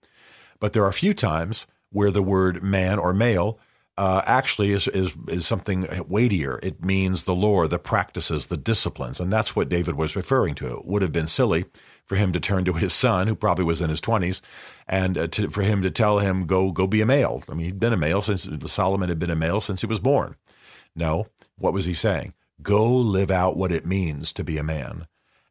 But 0.59 0.71
there 0.71 0.83
are 0.83 0.89
a 0.89 0.93
few 0.93 1.13
times 1.13 1.67
where 1.91 2.09
the 2.09 2.23
word 2.23 2.63
man 2.63 2.99
or 2.99 3.13
male 3.13 3.59
uh, 3.97 4.21
actually 4.25 4.71
is, 4.71 4.87
is, 4.87 5.15
is 5.27 5.45
something 5.45 5.87
weightier. 6.07 6.59
It 6.63 6.83
means 6.83 7.23
the 7.23 7.35
lore, 7.35 7.67
the 7.67 7.79
practices, 7.79 8.47
the 8.47 8.57
disciplines. 8.57 9.19
And 9.19 9.31
that's 9.31 9.55
what 9.55 9.69
David 9.69 9.95
was 9.95 10.15
referring 10.15 10.55
to. 10.55 10.77
It 10.77 10.85
would 10.85 11.01
have 11.01 11.11
been 11.11 11.27
silly 11.27 11.65
for 12.05 12.15
him 12.15 12.31
to 12.33 12.39
turn 12.39 12.65
to 12.65 12.73
his 12.73 12.93
son, 12.93 13.27
who 13.27 13.35
probably 13.35 13.63
was 13.65 13.81
in 13.81 13.89
his 13.89 14.01
20s, 14.01 14.41
and 14.87 15.17
uh, 15.17 15.27
to, 15.27 15.49
for 15.49 15.61
him 15.61 15.81
to 15.83 15.91
tell 15.91 16.19
him, 16.19 16.45
go, 16.45 16.71
go 16.71 16.87
be 16.87 17.01
a 17.01 17.05
male. 17.05 17.43
I 17.47 17.53
mean, 17.53 17.65
he'd 17.65 17.79
been 17.79 17.93
a 17.93 17.97
male 17.97 18.21
since 18.21 18.47
Solomon 18.71 19.09
had 19.09 19.19
been 19.19 19.29
a 19.29 19.35
male 19.35 19.61
since 19.61 19.81
he 19.81 19.87
was 19.87 19.99
born. 19.99 20.35
No, 20.95 21.27
what 21.57 21.73
was 21.73 21.85
he 21.85 21.93
saying? 21.93 22.33
Go 22.61 22.85
live 22.85 23.31
out 23.31 23.57
what 23.57 23.71
it 23.71 23.85
means 23.85 24.31
to 24.33 24.43
be 24.43 24.57
a 24.57 24.63
man. 24.63 25.07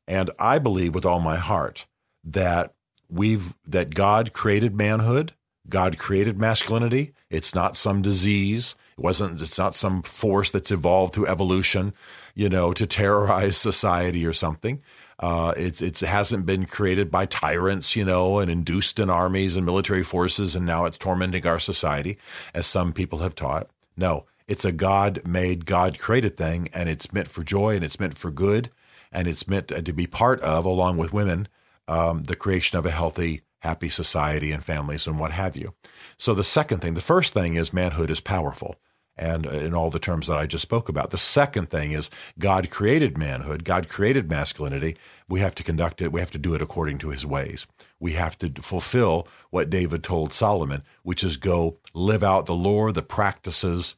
And 0.07 0.31
I 0.39 0.59
believe 0.59 0.95
with 0.95 1.07
all 1.07 1.21
my 1.21 1.37
heart 1.37 1.87
that 2.25 2.75
we've, 3.09 3.55
that 3.67 3.95
God 3.95 4.33
created 4.33 4.75
manhood. 4.75 5.33
God 5.69 5.99
created 5.99 6.39
masculinity. 6.39 7.13
It's 7.31 7.55
not 7.55 7.77
some 7.77 8.03
disease. 8.03 8.75
It 8.99 9.03
wasn't, 9.03 9.41
it's 9.41 9.59
not 9.59 9.77
some 9.77 10.03
force 10.03 10.51
that's 10.51 10.71
evolved 10.71 11.15
through 11.15 11.29
evolution, 11.29 11.95
you 12.35 12.49
know, 12.49 12.73
to 12.73 12.87
terrorize 12.87 13.57
society 13.59 14.27
or 14.27 14.33
something. 14.33 14.83
Uh, 15.23 15.55
it's 15.57 15.81
it 15.81 16.01
hasn't 16.01 16.45
been 16.45 16.67
created 16.67 17.09
by 17.11 17.25
tyrants, 17.27 17.95
you 17.95 18.05
know, 18.05 18.41
and 18.41 18.51
induced 18.51 18.99
in 18.99 19.09
armies 19.09 19.55
and 19.55 19.65
military 19.65 20.03
forces, 20.03 20.57
and 20.57 20.67
now 20.67 20.85
it's 20.85 20.99
tormenting 20.99 21.47
our 21.47 21.61
society, 21.61 22.19
as 22.53 22.67
some 22.67 22.93
people 22.93 23.21
have 23.21 23.37
taught. 23.37 23.71
No, 23.97 24.27
it's 24.49 24.65
a 24.65 24.73
God-made, 24.73 25.65
God-created 25.65 26.37
thing, 26.37 26.69
and 26.75 26.89
it's 26.89 27.13
meant 27.13 27.29
for 27.29 27.45
joy, 27.45 27.77
and 27.77 27.85
it's 27.85 28.01
meant 28.01 28.19
for 28.19 28.33
good, 28.33 28.71
and 29.13 29.29
it's 29.29 29.47
meant 29.47 29.69
to 29.69 29.93
be 29.93 30.09
part 30.09 30.41
of, 30.41 30.65
along 30.65 30.97
with 30.97 31.13
women, 31.13 31.47
um, 31.87 32.25
the 32.25 32.35
creation 32.35 32.77
of 32.77 32.85
a 32.85 32.91
healthy, 32.91 33.43
happy 33.63 33.89
society 33.89 34.51
and 34.51 34.65
families 34.65 35.07
and 35.07 35.19
what 35.19 35.31
have 35.31 35.57
you. 35.57 35.73
So 36.17 36.35
the 36.35 36.45
second 36.45 36.81
thing, 36.81 36.95
the 36.95 37.01
first 37.01 37.33
thing 37.33 37.55
is 37.55 37.73
manhood 37.73 38.11
is 38.11 38.21
powerful 38.21 38.77
and 39.17 39.47
uh, 39.47 39.51
in 39.51 39.73
all 39.73 39.89
the 39.89 40.01
terms 40.01 40.27
that 40.27 40.37
I 40.37 40.47
just 40.47 40.63
spoke 40.63 40.89
about. 40.89 41.11
The 41.11 41.19
second 41.19 41.71
thing 41.71 41.93
is 41.93 42.11
God 42.41 42.71
created 42.71 43.17
manhood, 43.17 43.65
God 43.65 43.89
created 43.89 44.29
masculinity. 44.29 44.97
We 45.29 45.39
have 45.41 45.55
to 45.55 45.63
conduct 45.63 46.03
it, 46.03 46.13
we 46.13 46.19
have 46.19 46.33
to 46.33 46.39
do 46.39 46.55
it 46.55 46.63
according 46.63 46.99
to 46.99 47.11
his 47.11 47.25
ways. 47.25 47.67
We 48.01 48.13
have 48.13 48.37
to 48.39 48.51
fulfill 48.61 49.29
what 49.51 49.71
David 49.71 50.03
told 50.03 50.33
Solomon, 50.33 50.83
which 51.05 51.23
is 51.23 51.37
go 51.37 51.79
live 51.95 52.25
out 52.25 52.47
the 52.47 52.55
lore, 52.55 52.91
the 52.91 53.03
practices, 53.03 53.95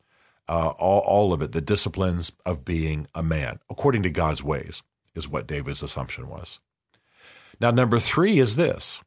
uh, 0.46 0.74
all, 0.78 1.00
all 1.00 1.32
of 1.32 1.40
it, 1.40 1.52
the 1.52 1.62
disciplines 1.62 2.32
of 2.44 2.66
being 2.66 3.06
a 3.14 3.22
man, 3.22 3.60
according 3.70 4.02
to 4.02 4.10
God's 4.10 4.42
ways, 4.42 4.82
is 5.14 5.26
what 5.26 5.46
David's 5.46 5.82
assumption 5.82 6.28
was. 6.28 6.60
Now, 7.60 7.70
number 7.70 7.98
three 7.98 8.38
is 8.38 8.56
this. 8.56 9.00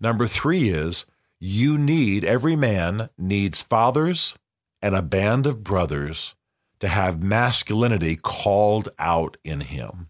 Number 0.00 0.26
three 0.26 0.70
is 0.70 1.06
you 1.38 1.76
need, 1.76 2.24
every 2.24 2.56
man 2.56 3.10
needs 3.18 3.62
fathers 3.62 4.36
and 4.82 4.94
a 4.94 5.02
band 5.02 5.46
of 5.46 5.62
brothers 5.62 6.34
to 6.80 6.88
have 6.88 7.22
masculinity 7.22 8.16
called 8.16 8.88
out 8.98 9.36
in 9.44 9.60
him. 9.60 10.08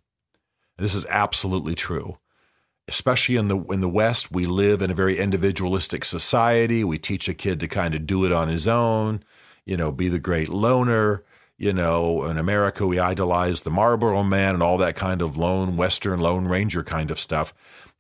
This 0.79 0.95
is 0.95 1.07
absolutely 1.07 1.75
true. 1.75 2.19
Especially 2.89 3.37
in 3.37 3.49
the 3.49 3.59
in 3.65 3.81
the 3.81 3.89
West, 3.89 4.33
we 4.33 4.47
live 4.47 4.83
in 4.83 4.91
a 4.91 4.95
very 4.95 5.19
individualistic 5.19 6.05
society. 6.05 6.83
We 6.83 6.99
teach 6.99 7.29
a 7.29 7.35
kid 7.35 7.61
to 7.61 7.69
kind 7.69 7.95
of 7.95 8.07
do 8.07 8.25
it 8.25 8.33
on 8.33 8.49
his 8.49 8.67
own, 8.67 9.23
you 9.65 9.77
know, 9.77 9.93
be 9.93 10.09
the 10.09 10.19
great 10.19 10.49
loner. 10.49 11.23
You 11.57 11.73
know, 11.73 12.25
in 12.25 12.39
America, 12.39 12.87
we 12.87 12.99
idolize 12.99 13.61
the 13.61 13.71
Marlboro 13.71 14.23
Man 14.23 14.55
and 14.55 14.63
all 14.63 14.79
that 14.79 14.97
kind 14.97 15.23
of 15.23 15.37
lone 15.37 15.77
Western 15.77 16.19
Lone 16.19 16.49
Ranger 16.49 16.83
kind 16.83 17.11
of 17.11 17.21
stuff. 17.21 17.53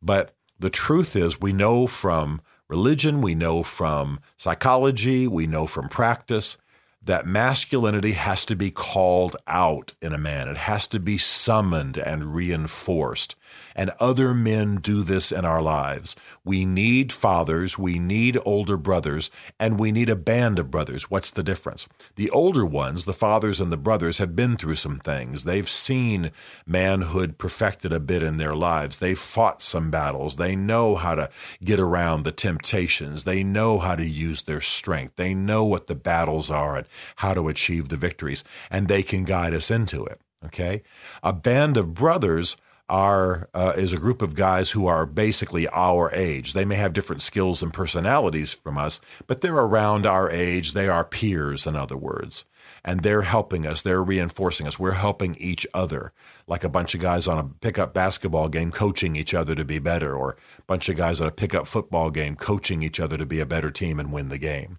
But 0.02 0.34
the 0.60 0.70
truth 0.70 1.16
is, 1.16 1.40
we 1.40 1.52
know 1.52 1.86
from 1.86 2.40
religion, 2.68 3.20
we 3.20 3.34
know 3.34 3.62
from 3.62 4.20
psychology, 4.36 5.26
we 5.26 5.46
know 5.46 5.66
from 5.66 5.88
practice 5.88 6.56
that 7.02 7.26
masculinity 7.26 8.12
has 8.12 8.44
to 8.44 8.54
be 8.54 8.70
called 8.70 9.34
out 9.46 9.94
in 10.02 10.12
a 10.12 10.18
man. 10.18 10.48
It 10.48 10.58
has 10.58 10.86
to 10.88 11.00
be 11.00 11.16
summoned 11.16 11.96
and 11.96 12.34
reinforced. 12.34 13.36
And 13.74 13.90
other 14.00 14.34
men 14.34 14.76
do 14.76 15.02
this 15.02 15.32
in 15.32 15.44
our 15.44 15.62
lives. 15.62 16.16
We 16.44 16.64
need 16.64 17.12
fathers, 17.12 17.78
we 17.78 17.98
need 17.98 18.38
older 18.44 18.76
brothers, 18.76 19.30
and 19.58 19.78
we 19.78 19.92
need 19.92 20.08
a 20.08 20.16
band 20.16 20.58
of 20.58 20.70
brothers. 20.70 21.10
What's 21.10 21.30
the 21.30 21.42
difference? 21.42 21.88
The 22.16 22.30
older 22.30 22.66
ones, 22.66 23.04
the 23.04 23.12
fathers 23.12 23.60
and 23.60 23.72
the 23.72 23.76
brothers, 23.76 24.18
have 24.18 24.34
been 24.34 24.56
through 24.56 24.76
some 24.76 24.98
things. 24.98 25.44
They've 25.44 25.68
seen 25.68 26.32
manhood 26.66 27.38
perfected 27.38 27.92
a 27.92 28.00
bit 28.00 28.22
in 28.22 28.36
their 28.36 28.54
lives. 28.54 28.98
They've 28.98 29.18
fought 29.18 29.62
some 29.62 29.90
battles. 29.90 30.36
They 30.36 30.56
know 30.56 30.96
how 30.96 31.14
to 31.14 31.30
get 31.64 31.78
around 31.78 32.24
the 32.24 32.32
temptations. 32.32 33.24
They 33.24 33.42
know 33.42 33.78
how 33.78 33.96
to 33.96 34.06
use 34.06 34.42
their 34.42 34.60
strength. 34.60 35.16
They 35.16 35.34
know 35.34 35.64
what 35.64 35.86
the 35.86 35.94
battles 35.94 36.50
are 36.50 36.76
and 36.76 36.86
how 37.16 37.34
to 37.34 37.48
achieve 37.48 37.88
the 37.88 37.96
victories, 37.96 38.44
and 38.70 38.88
they 38.88 39.02
can 39.02 39.24
guide 39.24 39.54
us 39.54 39.70
into 39.70 40.04
it. 40.04 40.20
Okay? 40.44 40.82
A 41.22 41.32
band 41.32 41.76
of 41.76 41.94
brothers 41.94 42.56
are 42.90 43.48
uh, 43.54 43.72
is 43.76 43.92
a 43.92 43.98
group 43.98 44.20
of 44.20 44.34
guys 44.34 44.72
who 44.72 44.86
are 44.86 45.06
basically 45.06 45.68
our 45.68 46.12
age. 46.12 46.52
They 46.52 46.64
may 46.64 46.74
have 46.74 46.92
different 46.92 47.22
skills 47.22 47.62
and 47.62 47.72
personalities 47.72 48.52
from 48.52 48.76
us, 48.76 49.00
but 49.26 49.40
they're 49.40 49.54
around 49.54 50.06
our 50.06 50.28
age. 50.28 50.72
They 50.72 50.88
are 50.88 51.04
peers, 51.04 51.66
in 51.66 51.76
other 51.76 51.96
words. 51.96 52.44
And 52.84 53.00
they're 53.00 53.22
helping 53.22 53.66
us. 53.66 53.82
They're 53.82 54.02
reinforcing 54.02 54.66
us. 54.66 54.78
We're 54.78 54.92
helping 54.92 55.36
each 55.36 55.66
other, 55.72 56.12
like 56.46 56.64
a 56.64 56.68
bunch 56.68 56.94
of 56.94 57.00
guys 57.00 57.26
on 57.26 57.38
a 57.38 57.44
pickup 57.44 57.94
basketball 57.94 58.48
game 58.48 58.72
coaching 58.72 59.16
each 59.16 59.34
other 59.34 59.54
to 59.54 59.64
be 59.64 59.78
better, 59.78 60.14
or 60.14 60.36
a 60.58 60.62
bunch 60.66 60.88
of 60.88 60.96
guys 60.96 61.20
on 61.20 61.28
a 61.28 61.32
pickup 61.32 61.68
football 61.68 62.10
game 62.10 62.36
coaching 62.36 62.82
each 62.82 62.98
other 62.98 63.16
to 63.16 63.26
be 63.26 63.38
a 63.38 63.46
better 63.46 63.70
team 63.70 64.00
and 64.00 64.12
win 64.12 64.30
the 64.30 64.38
game. 64.38 64.78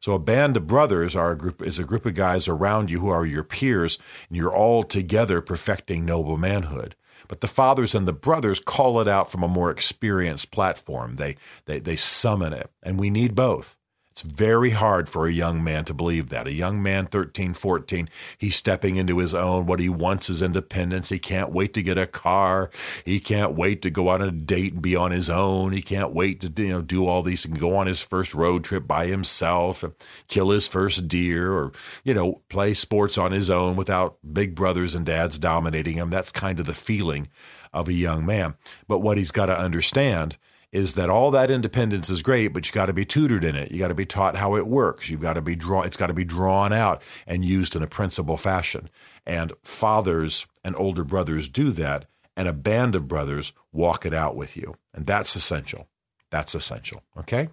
So 0.00 0.12
a 0.12 0.18
band 0.18 0.56
of 0.56 0.66
brothers 0.66 1.14
are 1.14 1.32
a 1.32 1.38
group 1.38 1.62
is 1.62 1.78
a 1.78 1.84
group 1.84 2.04
of 2.04 2.14
guys 2.14 2.48
around 2.48 2.90
you 2.90 3.00
who 3.00 3.08
are 3.08 3.24
your 3.24 3.44
peers, 3.44 3.98
and 4.28 4.36
you're 4.36 4.54
all 4.54 4.82
together 4.82 5.40
perfecting 5.40 6.04
noble 6.04 6.36
manhood. 6.36 6.96
But 7.28 7.40
the 7.40 7.48
fathers 7.48 7.94
and 7.94 8.06
the 8.06 8.12
brothers 8.12 8.60
call 8.60 9.00
it 9.00 9.08
out 9.08 9.30
from 9.30 9.42
a 9.42 9.48
more 9.48 9.70
experienced 9.70 10.50
platform. 10.50 11.16
They, 11.16 11.36
they, 11.66 11.78
they 11.78 11.96
summon 11.96 12.52
it. 12.52 12.70
And 12.82 12.98
we 12.98 13.10
need 13.10 13.34
both. 13.34 13.76
It's 14.14 14.22
very 14.22 14.70
hard 14.70 15.08
for 15.08 15.26
a 15.26 15.32
young 15.32 15.64
man 15.64 15.84
to 15.86 15.92
believe 15.92 16.28
that. 16.28 16.46
A 16.46 16.52
young 16.52 16.80
man, 16.80 17.06
13, 17.06 17.52
14, 17.52 18.08
he's 18.38 18.54
stepping 18.54 18.94
into 18.94 19.18
his 19.18 19.34
own. 19.34 19.66
What 19.66 19.80
he 19.80 19.88
wants 19.88 20.30
is 20.30 20.40
independence. 20.40 21.08
He 21.08 21.18
can't 21.18 21.50
wait 21.50 21.74
to 21.74 21.82
get 21.82 21.98
a 21.98 22.06
car. 22.06 22.70
He 23.04 23.18
can't 23.18 23.56
wait 23.56 23.82
to 23.82 23.90
go 23.90 24.06
on 24.06 24.22
a 24.22 24.30
date 24.30 24.74
and 24.74 24.82
be 24.82 24.94
on 24.94 25.10
his 25.10 25.28
own. 25.28 25.72
He 25.72 25.82
can't 25.82 26.12
wait 26.12 26.40
to 26.42 26.62
you 26.62 26.68
know 26.68 26.80
do 26.80 27.08
all 27.08 27.24
these 27.24 27.44
and 27.44 27.58
go 27.58 27.76
on 27.76 27.88
his 27.88 28.02
first 28.02 28.34
road 28.34 28.62
trip 28.62 28.86
by 28.86 29.06
himself, 29.06 29.82
kill 30.28 30.50
his 30.50 30.68
first 30.68 31.08
deer, 31.08 31.52
or 31.52 31.72
you 32.04 32.14
know 32.14 32.40
play 32.48 32.72
sports 32.72 33.18
on 33.18 33.32
his 33.32 33.50
own 33.50 33.74
without 33.74 34.18
big 34.32 34.54
brothers 34.54 34.94
and 34.94 35.04
dads 35.04 35.40
dominating 35.40 35.96
him. 35.96 36.08
That's 36.08 36.30
kind 36.30 36.60
of 36.60 36.66
the 36.66 36.74
feeling 36.74 37.30
of 37.72 37.88
a 37.88 37.92
young 37.92 38.24
man. 38.24 38.54
But 38.86 39.00
what 39.00 39.18
he's 39.18 39.32
got 39.32 39.46
to 39.46 39.58
understand 39.58 40.38
is 40.74 40.94
that 40.94 41.08
all 41.08 41.30
that 41.30 41.52
independence 41.52 42.10
is 42.10 42.20
great, 42.20 42.48
but 42.48 42.66
you 42.66 42.72
got 42.72 42.86
to 42.86 42.92
be 42.92 43.04
tutored 43.04 43.44
in 43.44 43.54
it. 43.54 43.70
You 43.70 43.78
got 43.78 43.88
to 43.88 43.94
be 43.94 44.04
taught 44.04 44.34
how 44.34 44.56
it 44.56 44.66
works. 44.66 45.08
You've 45.08 45.20
got 45.20 45.34
to 45.34 45.40
be 45.40 45.54
drawn. 45.54 45.86
It's 45.86 45.96
got 45.96 46.08
to 46.08 46.14
be 46.14 46.24
drawn 46.24 46.72
out 46.72 47.00
and 47.28 47.44
used 47.44 47.76
in 47.76 47.82
a 47.84 47.86
principal 47.86 48.36
fashion. 48.36 48.90
And 49.24 49.52
fathers 49.62 50.46
and 50.64 50.74
older 50.74 51.04
brothers 51.04 51.48
do 51.48 51.70
that, 51.70 52.06
and 52.36 52.48
a 52.48 52.52
band 52.52 52.96
of 52.96 53.06
brothers 53.06 53.52
walk 53.72 54.04
it 54.04 54.12
out 54.12 54.34
with 54.34 54.56
you, 54.56 54.74
and 54.92 55.06
that's 55.06 55.36
essential. 55.36 55.86
That's 56.32 56.56
essential. 56.56 57.04
Okay. 57.16 57.50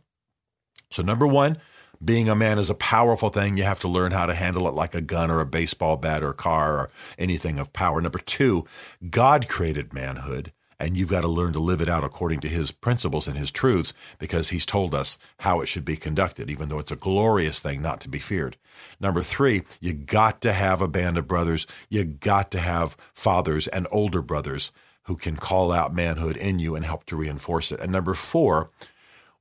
So 0.90 1.04
number 1.04 1.28
one, 1.28 1.60
being 2.04 2.28
a 2.28 2.36
man 2.36 2.58
is 2.58 2.72
a 2.72 2.76
powerful 2.76 3.30
thing. 3.30 3.56
You 3.56 3.66
have 3.66 3.82
to 3.82 3.88
learn 3.88 4.14
how 4.14 4.26
to 4.26 4.34
handle 4.34 4.68
it 4.68 4.74
like 4.74 4.96
a 4.96 5.02
gun 5.02 5.30
or 5.30 5.42
a 5.42 5.46
baseball 5.46 5.96
bat 5.96 6.24
or 6.24 6.32
a 6.32 6.34
car 6.34 6.74
or 6.74 6.90
anything 7.20 7.60
of 7.60 7.72
power. 7.72 8.02
Number 8.02 8.18
two, 8.18 8.66
God 9.12 9.48
created 9.48 9.94
manhood 9.94 10.52
and 10.82 10.98
you've 10.98 11.10
got 11.10 11.22
to 11.22 11.28
learn 11.28 11.54
to 11.54 11.60
live 11.60 11.80
it 11.80 11.88
out 11.88 12.04
according 12.04 12.40
to 12.40 12.50
his 12.50 12.72
principles 12.72 13.28
and 13.28 13.38
his 13.38 13.52
truths 13.52 13.94
because 14.18 14.50
he's 14.50 14.66
told 14.66 14.96
us 14.96 15.18
how 15.40 15.62
it 15.62 15.68
should 15.68 15.86
be 15.86 15.96
conducted, 15.96 16.50
even 16.50 16.70
though 16.70 16.80
it's 16.80 16.92
a 16.92 16.96
glorious 16.96 17.60
thing 17.60 17.82
not 17.82 18.02
to 18.02 18.10
be 18.10 18.20
feared. 18.20 18.58
Number 19.00 19.22
three, 19.22 19.62
you 19.80 19.94
got 19.94 20.42
to 20.42 20.54
have 20.54 20.82
a 20.82 20.88
band 20.88 21.18
of 21.18 21.28
brothers. 21.28 21.68
You 21.90 22.04
got 22.04 22.50
to 22.52 22.60
have 22.60 22.98
fathers 23.14 23.68
and 23.68 23.88
older 23.92 24.24
brothers 24.24 24.72
who 25.04 25.16
can 25.16 25.36
call 25.36 25.72
out 25.72 25.94
manhood 25.94 26.36
in 26.36 26.58
you 26.58 26.76
and 26.76 26.84
help 26.84 27.06
to 27.06 27.16
reinforce 27.16 27.72
it. 27.72 27.80
And 27.80 27.92
number 27.92 28.16
four, 28.16 28.72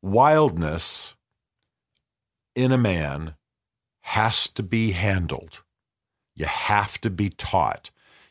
wildness 0.03 1.15
in 2.55 2.71
a 2.71 2.79
man 2.79 3.35
has 4.03 4.47
to 4.49 4.63
be 4.63 4.93
handled. 4.93 5.63
You 6.35 6.47
have 6.47 7.01
to 7.01 7.11
be 7.11 7.31
taught 7.31 7.91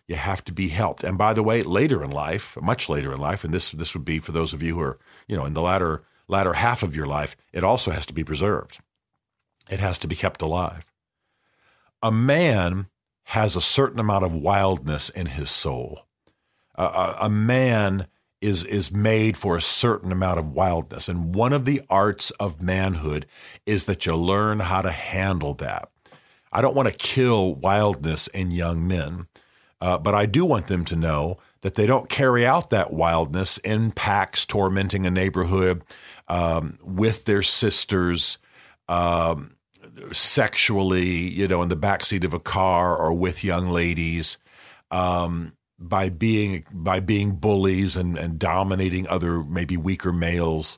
you 0.09 0.15
have 0.15 0.43
to 0.43 0.51
be 0.51 0.69
helped. 0.69 1.03
And 1.03 1.19
by 1.19 1.33
the 1.33 1.43
way, 1.43 1.61
later 1.61 2.03
in 2.03 2.09
life, 2.09 2.57
much 2.59 2.89
later 2.89 3.13
in 3.13 3.19
life, 3.19 3.43
and 3.43 3.53
this 3.53 3.69
this 3.69 3.93
would 3.93 4.03
be 4.03 4.17
for 4.17 4.31
those 4.31 4.53
of 4.53 4.63
you 4.63 4.73
who 4.73 4.81
are, 4.81 4.99
you 5.27 5.37
know, 5.37 5.45
in 5.45 5.53
the 5.53 5.61
latter 5.61 6.03
latter 6.27 6.53
half 6.53 6.81
of 6.81 6.95
your 6.95 7.05
life, 7.05 7.37
it 7.53 7.63
also 7.63 7.91
has 7.91 8.07
to 8.07 8.13
be 8.13 8.23
preserved. 8.23 8.79
It 9.69 9.79
has 9.79 9.99
to 9.99 10.07
be 10.07 10.15
kept 10.15 10.41
alive. 10.41 10.91
A 12.01 12.11
man 12.11 12.87
has 13.25 13.55
a 13.55 13.61
certain 13.61 13.99
amount 13.99 14.25
of 14.25 14.33
wildness 14.33 15.11
in 15.11 15.27
his 15.27 15.51
soul. 15.51 16.07
A, 16.73 17.17
a 17.21 17.29
man 17.29 18.07
is 18.41 18.63
is 18.65 18.91
made 18.91 19.37
for 19.37 19.55
a 19.55 19.61
certain 19.61 20.11
amount 20.11 20.39
of 20.39 20.53
wildness, 20.53 21.07
and 21.07 21.35
one 21.35 21.53
of 21.53 21.65
the 21.65 21.81
arts 21.87 22.31
of 22.31 22.63
manhood 22.63 23.27
is 23.67 23.85
that 23.85 24.07
you 24.07 24.15
learn 24.15 24.61
how 24.61 24.81
to 24.81 24.91
handle 24.91 25.53
that. 25.53 25.91
I 26.51 26.61
don't 26.61 26.75
want 26.75 26.89
to 26.89 26.95
kill 26.95 27.53
wildness 27.53 28.27
in 28.27 28.49
young 28.49 28.87
men. 28.87 29.27
Uh, 29.81 29.97
but 29.97 30.13
I 30.13 30.25
do 30.25 30.45
want 30.45 30.67
them 30.67 30.83
to 30.85 30.95
know 30.95 31.37
that 31.61 31.75
they 31.75 31.85
don't 31.85 32.09
carry 32.09 32.45
out 32.45 32.69
that 32.69 32.91
wildness 32.91 33.57
in 33.59 33.91
packs, 33.91 34.45
tormenting 34.45 35.05
a 35.05 35.11
neighborhood 35.11 35.83
um, 36.27 36.77
with 36.83 37.25
their 37.25 37.41
sisters, 37.41 38.37
um, 38.87 39.55
sexually, 40.11 41.07
you 41.07 41.47
know, 41.47 41.61
in 41.61 41.69
the 41.69 41.77
backseat 41.77 42.23
of 42.23 42.33
a 42.33 42.39
car 42.39 42.95
or 42.95 43.13
with 43.13 43.43
young 43.43 43.67
ladies. 43.69 44.37
Um, 44.91 45.53
by 45.79 46.09
being 46.09 46.65
by 46.73 46.99
being 46.99 47.35
bullies 47.35 47.95
and, 47.95 48.17
and 48.17 48.37
dominating 48.37 49.07
other 49.07 49.43
maybe 49.43 49.77
weaker 49.77 50.11
males, 50.11 50.77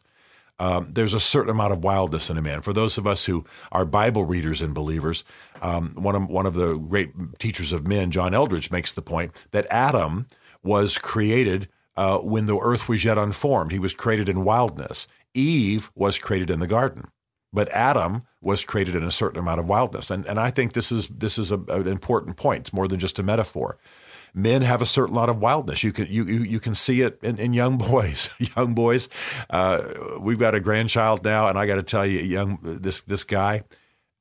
um, 0.61 0.89
there's 0.91 1.15
a 1.15 1.19
certain 1.19 1.49
amount 1.49 1.73
of 1.73 1.83
wildness 1.83 2.29
in 2.29 2.37
a 2.37 2.41
man. 2.41 2.61
For 2.61 2.71
those 2.71 2.99
of 2.99 3.07
us 3.07 3.25
who 3.25 3.43
are 3.71 3.83
Bible 3.83 4.25
readers 4.25 4.61
and 4.61 4.75
believers, 4.75 5.23
um, 5.59 5.95
one 5.95 6.15
of 6.15 6.29
one 6.29 6.45
of 6.45 6.53
the 6.53 6.77
great 6.77 7.39
teachers 7.39 7.71
of 7.71 7.87
men, 7.87 8.11
John 8.11 8.31
Eldredge, 8.31 8.69
makes 8.69 8.93
the 8.93 9.01
point 9.01 9.31
that 9.49 9.65
Adam 9.71 10.27
was 10.61 10.99
created 10.99 11.67
uh, 11.97 12.19
when 12.19 12.45
the 12.45 12.59
earth 12.59 12.87
was 12.87 13.03
yet 13.03 13.17
unformed. 13.17 13.71
He 13.71 13.79
was 13.79 13.95
created 13.95 14.29
in 14.29 14.43
wildness. 14.43 15.07
Eve 15.33 15.89
was 15.95 16.19
created 16.19 16.51
in 16.51 16.59
the 16.59 16.67
garden, 16.67 17.07
but 17.51 17.67
Adam 17.69 18.21
was 18.39 18.63
created 18.63 18.95
in 18.95 19.03
a 19.03 19.11
certain 19.11 19.39
amount 19.39 19.61
of 19.61 19.65
wildness. 19.65 20.11
And 20.11 20.27
and 20.27 20.39
I 20.39 20.51
think 20.51 20.73
this 20.73 20.91
is 20.91 21.07
this 21.07 21.39
is 21.39 21.51
a, 21.51 21.57
an 21.69 21.87
important 21.87 22.37
point. 22.37 22.61
It's 22.61 22.73
more 22.73 22.87
than 22.87 22.99
just 22.99 23.17
a 23.17 23.23
metaphor 23.23 23.79
men 24.33 24.61
have 24.61 24.81
a 24.81 24.85
certain 24.85 25.15
lot 25.15 25.29
of 25.29 25.37
wildness. 25.39 25.83
You 25.83 25.91
can 25.91 26.07
you 26.07 26.25
you, 26.25 26.43
you 26.43 26.59
can 26.59 26.75
see 26.75 27.01
it 27.01 27.19
in, 27.23 27.37
in 27.37 27.53
young 27.53 27.77
boys. 27.89 28.29
young 28.55 28.73
boys. 28.73 29.09
Uh, 29.49 29.81
we've 30.19 30.39
got 30.39 30.55
a 30.55 30.59
grandchild 30.59 31.23
now, 31.23 31.47
and 31.47 31.57
I 31.57 31.65
got 31.65 31.75
to 31.75 31.83
tell 31.83 32.05
you, 32.05 32.19
young 32.19 32.59
this 32.61 33.01
this 33.01 33.23
guy. 33.23 33.63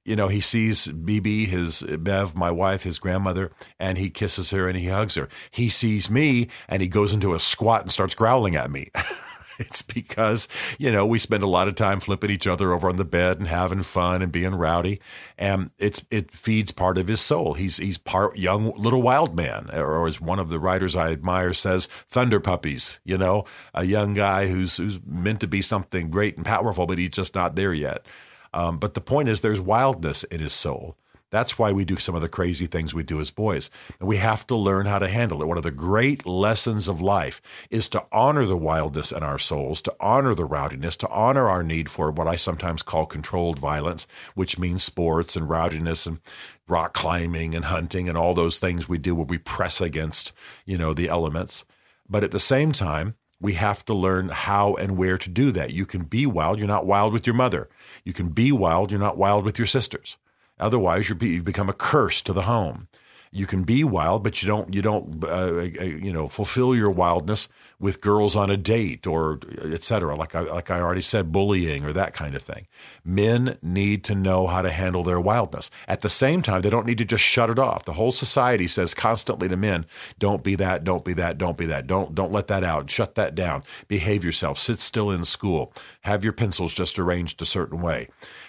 you 0.05 0.17
know, 0.17 0.29
he 0.29 0.41
sees 0.41 0.87
BB, 0.89 1.47
his 1.47 1.83
Bev, 1.83 2.35
my 2.35 2.51
wife, 2.51 2.83
his 2.83 2.99
grandmother, 2.99 3.53
and 3.79 3.99
he 3.99 4.11
kisses 4.11 4.51
her 4.51 4.69
and 4.69 4.77
he 4.77 4.89
hugs 4.89 5.15
her. 5.15 5.29
He 5.51 5.69
sees 5.69 6.11
me 6.11 6.49
and 6.69 6.83
he 6.83 6.89
goes 6.89 7.13
into 7.13 7.35
a 7.35 7.39
squat 7.39 7.83
and 7.83 7.93
starts 7.93 8.15
growling 8.15 8.57
at 8.57 8.71
me. 8.71 8.91
It's 9.61 9.83
because, 9.83 10.49
you 10.79 10.91
know, 10.91 11.05
we 11.05 11.19
spend 11.19 11.43
a 11.43 11.47
lot 11.47 11.69
of 11.69 11.75
time 11.75 12.01
flipping 12.01 12.31
each 12.31 12.47
other 12.47 12.73
over 12.73 12.89
on 12.89 12.97
the 12.97 13.05
bed 13.05 13.39
and 13.39 13.47
having 13.47 13.83
fun 13.83 14.23
and 14.23 14.33
being 14.33 14.55
rowdy. 14.55 15.01
And 15.37 15.71
it's 15.79 16.03
it 16.11 16.31
feeds 16.31 16.73
part 16.73 16.97
of 16.97 17.09
his 17.09 17.21
soul. 17.21 17.55
He's 17.55 17.77
he's 17.77 17.99
part 17.99 18.39
young 18.39 18.73
little 18.77 19.03
wild 19.03 19.37
man, 19.37 19.69
or 19.73 20.07
as 20.07 20.21
one 20.21 20.39
of 20.39 20.49
the 20.49 20.59
writers 20.59 20.97
I 20.97 21.13
admire 21.13 21.53
says, 21.53 21.87
thunder 22.09 22.41
puppies, 22.41 23.01
you 23.05 23.19
know, 23.19 23.45
a 23.75 23.85
young 23.85 24.15
guy 24.15 24.49
who's 24.49 24.79
who's 24.79 24.99
meant 25.05 25.41
to 25.41 25.47
be 25.47 25.61
something 25.61 26.11
great 26.11 26.37
and 26.37 26.47
powerful, 26.47 26.87
but 26.87 26.99
he's 26.99 27.11
just 27.11 27.35
not 27.35 27.55
there 27.55 27.75
yet. 27.75 28.07
Um, 28.55 28.79
but 28.79 28.95
the 28.95 29.01
point 29.01 29.29
is, 29.29 29.43
there's 29.43 29.61
wildness 29.61 30.25
in 30.25 30.41
his 30.41 30.55
soul. 30.55 30.97
That's 31.31 31.59
why 31.59 31.71
we 31.71 31.85
do 31.85 31.97
some 31.97 32.17
of 32.17 32.23
the 32.23 32.29
crazy 32.29 32.67
things 32.67 32.93
we 32.93 33.05
do 33.05 33.21
as 33.21 33.31
boys. 33.31 33.71
And 34.01 34.09
we 34.09 34.17
have 34.17 34.47
to 34.49 34.57
learn 34.57 34.87
how 34.87 34.99
to 34.99 35.09
handle 35.09 35.41
it. 35.43 35.49
One 35.49 35.57
of 35.57 35.63
the 35.63 35.71
great 35.71 36.27
lessons 36.27 36.89
of 36.89 37.01
life 37.01 37.41
is 37.71 37.89
to 37.89 38.05
honor 38.11 38.45
the 38.47 38.57
wildness 38.57 39.13
in 39.13 39.23
our 39.23 39.39
souls, 39.39 39.81
to 39.83 39.95
honor 40.01 40.35
the 40.35 40.45
rowdiness, 40.45 40.97
to 40.99 41.09
honor 41.09 41.49
our 41.49 41.63
need 41.63 41.89
for 41.89 42.11
what 42.11 42.27
I 42.27 42.35
sometimes 42.35 42.83
call 42.83 43.07
controlled 43.07 43.61
violence, 43.61 44.09
which 44.35 44.59
means 44.59 44.83
sports 44.83 45.37
and 45.37 45.49
rowdiness 45.49 46.07
and 46.07 46.19
rock 46.67 46.95
climbing 46.95 47.55
and 47.55 47.67
hunting 47.67 48.09
and 48.09 48.19
all 48.19 48.35
those 48.35 48.59
things 48.59 48.89
we 48.89 48.99
do 48.99 49.15
where 49.15 49.27
we 49.27 49.39
press 49.39 49.81
against, 49.81 50.33
you 50.67 50.77
know, 50.77 50.93
the 50.93 51.09
elements. 51.09 51.65
But 52.09 52.25
at 52.25 52.33
the 52.33 52.41
same 52.41 52.73
time, 52.73 53.15
we 53.41 53.55
have 53.55 53.85
to 53.87 53.95
learn 53.95 54.29
how 54.31 54.75
and 54.75 54.99
where 54.99 55.17
to 55.17 55.31
do 55.31 55.53
that. 55.53 55.73
You 55.73 55.87
can 55.87 56.03
be 56.03 56.27
wild. 56.27 56.59
You're 56.59 56.69
not 56.69 56.87
wild 56.87 57.13
with 57.13 57.27
your 57.27 57.35
mother. 57.35 57.69
You 58.05 58.13
can 58.13 58.29
be 58.29 58.53
wild. 58.53 58.91
You're 58.91 59.01
not 59.01 59.17
wild 59.17 59.45
with 59.45 59.59
your 59.59 59.67
sisters. 59.67 60.19
Otherwise, 60.61 61.09
you 61.09 61.17
have 61.17 61.45
become 61.45 61.69
a 61.69 61.75
curse 61.75 62.23
to 62.23 62.33
the 62.33 62.43
home. 62.43 62.89
You 63.33 63.47
can 63.47 63.63
be 63.63 63.85
wild, 63.85 64.25
but 64.25 64.43
you 64.43 64.49
don't 64.49 64.75
you 64.75 64.83
don't 64.83 65.23
uh, 65.25 65.29
uh, 65.29 65.63
you 65.63 66.13
know 66.13 66.27
fulfill 66.27 66.75
your 66.75 66.91
wildness 66.91 67.47
with 67.79 68.01
girls 68.01 68.35
on 68.35 68.51
a 68.51 68.57
date 68.57 69.07
or 69.07 69.39
etc. 69.63 70.17
Like 70.17 70.35
I 70.35 70.41
like 70.41 70.69
I 70.69 70.81
already 70.81 71.01
said, 71.01 71.31
bullying 71.31 71.85
or 71.85 71.93
that 71.93 72.13
kind 72.13 72.35
of 72.35 72.43
thing. 72.43 72.67
Men 73.05 73.57
need 73.63 74.03
to 74.05 74.17
know 74.17 74.49
how 74.49 74.63
to 74.63 74.71
handle 74.71 75.05
their 75.05 75.21
wildness. 75.21 75.71
At 75.87 76.01
the 76.01 76.09
same 76.09 76.43
time, 76.43 76.63
they 76.63 76.71
don't 76.71 76.87
need 76.87 76.99
to 76.99 77.05
just 77.05 77.23
shut 77.23 77.51
it 77.51 77.59
off. 77.59 77.85
The 77.85 77.93
whole 77.93 78.11
society 78.11 78.67
says 78.67 78.95
constantly 78.95 79.47
to 79.47 79.57
men, 79.57 79.87
"Don't 80.19 80.43
be 80.43 80.57
that. 80.57 80.83
Don't 80.83 81.05
be 81.05 81.13
that. 81.15 81.39
Don't 81.39 81.57
be 81.57 81.67
that. 81.67 81.87
Don't 81.87 82.17
don't 82.17 82.33
let 82.33 82.49
that 82.49 82.65
out. 82.65 82.91
Shut 82.91 83.15
that 83.15 83.37
down. 83.37 83.63
Behave 83.87 84.25
yourself. 84.25 84.59
Sit 84.59 84.81
still 84.81 85.09
in 85.09 85.25
school. 85.25 85.73
Have 86.01 86.25
your 86.25 86.33
pencils 86.33 86.75
just 86.75 86.99
arranged 86.99 87.41
a 87.41 87.47
certain 87.47 87.81
way." 87.81 88.09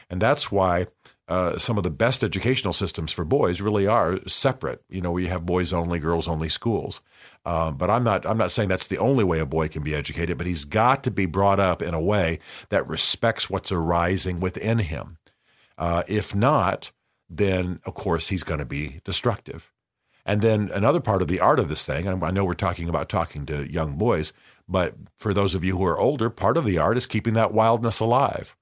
And 0.09 0.19
that's 0.19 0.51
why 0.51 0.87
uh, 1.31 1.57
some 1.57 1.77
of 1.77 1.83
the 1.83 1.89
best 1.89 2.25
educational 2.25 2.73
systems 2.73 3.13
for 3.13 3.23
boys 3.23 3.61
really 3.61 3.87
are 3.87 4.19
separate. 4.27 4.83
You 4.89 4.99
know, 4.99 5.13
we 5.13 5.27
have 5.27 5.45
boys 5.45 5.71
only, 5.71 5.97
girls 5.97 6.27
only 6.27 6.49
schools. 6.49 6.99
Um, 7.45 7.77
but 7.77 7.89
I'm 7.89 8.03
not 8.03 8.25
I'm 8.25 8.37
not 8.37 8.51
saying 8.51 8.67
that's 8.67 8.87
the 8.87 8.97
only 8.97 9.23
way 9.23 9.39
a 9.39 9.45
boy 9.45 9.69
can 9.69 9.81
be 9.81 9.95
educated. 9.95 10.37
But 10.37 10.47
he's 10.47 10.65
got 10.65 11.05
to 11.05 11.11
be 11.11 11.25
brought 11.25 11.61
up 11.61 11.81
in 11.81 11.93
a 11.93 12.01
way 12.01 12.39
that 12.67 12.85
respects 12.85 13.49
what's 13.49 13.71
arising 13.71 14.41
within 14.41 14.79
him. 14.79 15.19
Uh, 15.77 16.03
if 16.09 16.35
not, 16.35 16.91
then 17.29 17.79
of 17.85 17.93
course 17.93 18.27
he's 18.27 18.43
going 18.43 18.59
to 18.59 18.65
be 18.65 18.99
destructive. 19.05 19.71
And 20.25 20.41
then 20.41 20.69
another 20.73 20.99
part 20.99 21.21
of 21.21 21.29
the 21.29 21.39
art 21.39 21.59
of 21.59 21.69
this 21.69 21.85
thing, 21.85 22.09
I 22.09 22.31
know 22.31 22.43
we're 22.43 22.55
talking 22.55 22.89
about 22.89 23.07
talking 23.07 23.45
to 23.45 23.71
young 23.71 23.97
boys, 23.97 24.33
but 24.67 24.95
for 25.15 25.33
those 25.33 25.55
of 25.55 25.63
you 25.63 25.77
who 25.77 25.85
are 25.85 25.97
older, 25.97 26.29
part 26.29 26.57
of 26.57 26.65
the 26.65 26.77
art 26.77 26.97
is 26.97 27.07
keeping 27.07 27.33
that 27.35 27.53
wildness 27.53 28.01
alive 28.01 28.53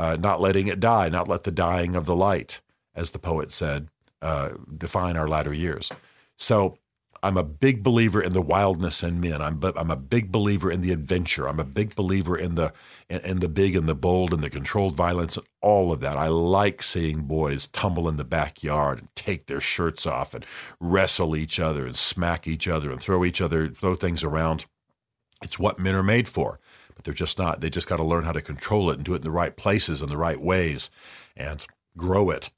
uh, 0.00 0.16
not 0.18 0.40
letting 0.40 0.66
it 0.66 0.80
die, 0.80 1.10
not 1.10 1.28
let 1.28 1.44
the 1.44 1.50
dying 1.50 1.94
of 1.94 2.06
the 2.06 2.16
light, 2.16 2.62
as 2.94 3.10
the 3.10 3.18
poet 3.18 3.52
said, 3.52 3.88
uh, 4.22 4.50
define 4.78 5.14
our 5.14 5.28
latter 5.28 5.52
years. 5.52 5.92
So 6.38 6.78
I'm 7.22 7.36
a 7.36 7.42
big 7.42 7.82
believer 7.82 8.22
in 8.22 8.32
the 8.32 8.40
wildness 8.40 9.02
in 9.02 9.20
men. 9.20 9.42
I'm 9.42 9.60
I'm 9.62 9.90
a 9.90 9.96
big 9.96 10.32
believer 10.32 10.70
in 10.70 10.80
the 10.80 10.90
adventure. 10.90 11.46
I'm 11.46 11.60
a 11.60 11.64
big 11.64 11.94
believer 11.94 12.34
in 12.34 12.54
the 12.54 12.72
in, 13.10 13.20
in 13.20 13.40
the 13.40 13.48
big 13.48 13.76
and 13.76 13.86
the 13.86 13.94
bold 13.94 14.32
and 14.32 14.42
the 14.42 14.48
controlled 14.48 14.96
violence 14.96 15.36
and 15.36 15.46
all 15.60 15.92
of 15.92 16.00
that. 16.00 16.16
I 16.16 16.28
like 16.28 16.82
seeing 16.82 17.24
boys 17.24 17.66
tumble 17.66 18.08
in 18.08 18.16
the 18.16 18.24
backyard 18.24 19.00
and 19.00 19.14
take 19.14 19.48
their 19.48 19.60
shirts 19.60 20.06
off 20.06 20.32
and 20.32 20.46
wrestle 20.80 21.36
each 21.36 21.60
other 21.60 21.84
and 21.86 21.94
smack 21.94 22.46
each 22.46 22.66
other 22.66 22.90
and 22.90 23.02
throw 23.02 23.22
each 23.22 23.42
other 23.42 23.68
throw 23.68 23.96
things 23.96 24.24
around. 24.24 24.64
It's 25.42 25.58
what 25.58 25.78
men 25.78 25.94
are 25.94 26.02
made 26.02 26.26
for 26.26 26.58
they're 27.04 27.14
just 27.14 27.38
not. 27.38 27.60
They 27.60 27.70
just 27.70 27.88
got 27.88 27.96
to 27.96 28.04
learn 28.04 28.24
how 28.24 28.32
to 28.32 28.42
control 28.42 28.90
it 28.90 28.96
and 28.96 29.04
do 29.04 29.14
it 29.14 29.18
in 29.18 29.22
the 29.22 29.30
right 29.30 29.56
places 29.56 30.00
and 30.00 30.08
the 30.08 30.16
right 30.16 30.40
ways 30.40 30.90
and 31.36 31.66
grow 31.96 32.30
it 32.30 32.50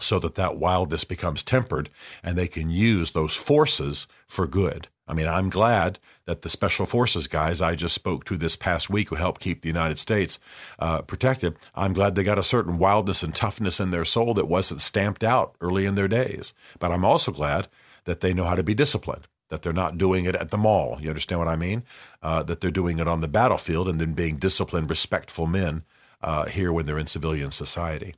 so 0.00 0.18
that 0.18 0.34
that 0.34 0.56
wildness 0.56 1.04
becomes 1.04 1.42
tempered 1.42 1.88
and 2.22 2.36
they 2.36 2.48
can 2.48 2.70
use 2.70 3.12
those 3.12 3.36
forces 3.36 4.06
for 4.26 4.46
good. 4.46 4.88
I 5.06 5.12
mean, 5.12 5.28
I'm 5.28 5.50
glad 5.50 5.98
that 6.24 6.42
the 6.42 6.48
special 6.48 6.86
forces 6.86 7.26
guys 7.26 7.60
I 7.60 7.74
just 7.74 7.94
spoke 7.94 8.24
to 8.24 8.36
this 8.36 8.56
past 8.56 8.88
week 8.88 9.10
who 9.10 9.16
helped 9.16 9.40
keep 9.40 9.60
the 9.60 9.68
United 9.68 9.98
States 9.98 10.38
uh, 10.78 11.02
protected, 11.02 11.56
I'm 11.74 11.92
glad 11.92 12.14
they 12.14 12.24
got 12.24 12.38
a 12.38 12.42
certain 12.42 12.78
wildness 12.78 13.22
and 13.22 13.34
toughness 13.34 13.80
in 13.80 13.90
their 13.90 14.06
soul 14.06 14.32
that 14.34 14.48
wasn't 14.48 14.80
stamped 14.80 15.22
out 15.22 15.54
early 15.60 15.84
in 15.84 15.94
their 15.94 16.08
days. 16.08 16.54
But 16.78 16.90
I'm 16.90 17.04
also 17.04 17.32
glad 17.32 17.68
that 18.04 18.20
they 18.20 18.32
know 18.32 18.44
how 18.44 18.54
to 18.54 18.62
be 18.62 18.74
disciplined 18.74 19.26
that 19.50 19.62
they're 19.62 19.72
not 19.72 19.98
doing 19.98 20.24
it 20.24 20.34
at 20.34 20.50
the 20.50 20.58
mall. 20.58 20.98
You 21.00 21.08
understand 21.10 21.38
what 21.38 21.48
I 21.48 21.56
mean? 21.56 21.84
Uh, 22.22 22.42
that 22.44 22.60
they're 22.60 22.70
doing 22.70 22.98
it 22.98 23.08
on 23.08 23.20
the 23.20 23.28
battlefield 23.28 23.88
and 23.88 24.00
then 24.00 24.12
being 24.12 24.36
disciplined, 24.36 24.90
respectful 24.90 25.46
men 25.46 25.84
uh, 26.22 26.46
here 26.46 26.72
when 26.72 26.86
they're 26.86 26.98
in 26.98 27.06
civilian 27.06 27.50
society. 27.50 28.14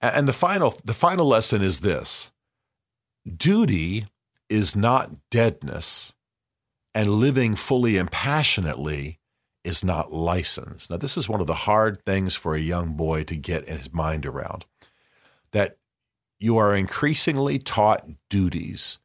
And, 0.00 0.28
the 0.28 0.32
final, 0.32 0.74
the 0.84 0.92
final 0.92 1.26
lesson 1.26 1.62
is 1.62 1.80
this: 1.80 2.32
duty 3.24 4.06
is 4.48 4.76
not 4.76 5.12
deadness, 5.30 6.12
and 6.94 7.08
living 7.08 7.54
fully 7.54 7.96
and 7.96 8.10
passionately 8.10 9.20
is 9.62 9.82
not 9.82 10.12
license. 10.12 10.90
Now, 10.90 10.98
this 10.98 11.16
is 11.16 11.28
one 11.28 11.40
of 11.40 11.46
the 11.46 11.54
hard 11.54 12.04
things 12.04 12.34
for 12.34 12.54
a 12.54 12.60
young 12.60 12.94
boy 12.94 13.24
to 13.24 13.36
get 13.36 13.64
in 13.64 13.78
his 13.78 13.92
mind 13.92 14.26
around. 14.26 14.66
That 15.52 15.78
you 16.38 16.58
are 16.58 16.74
increasingly 16.74 17.58
taught 17.58 18.06
duties 18.28 18.98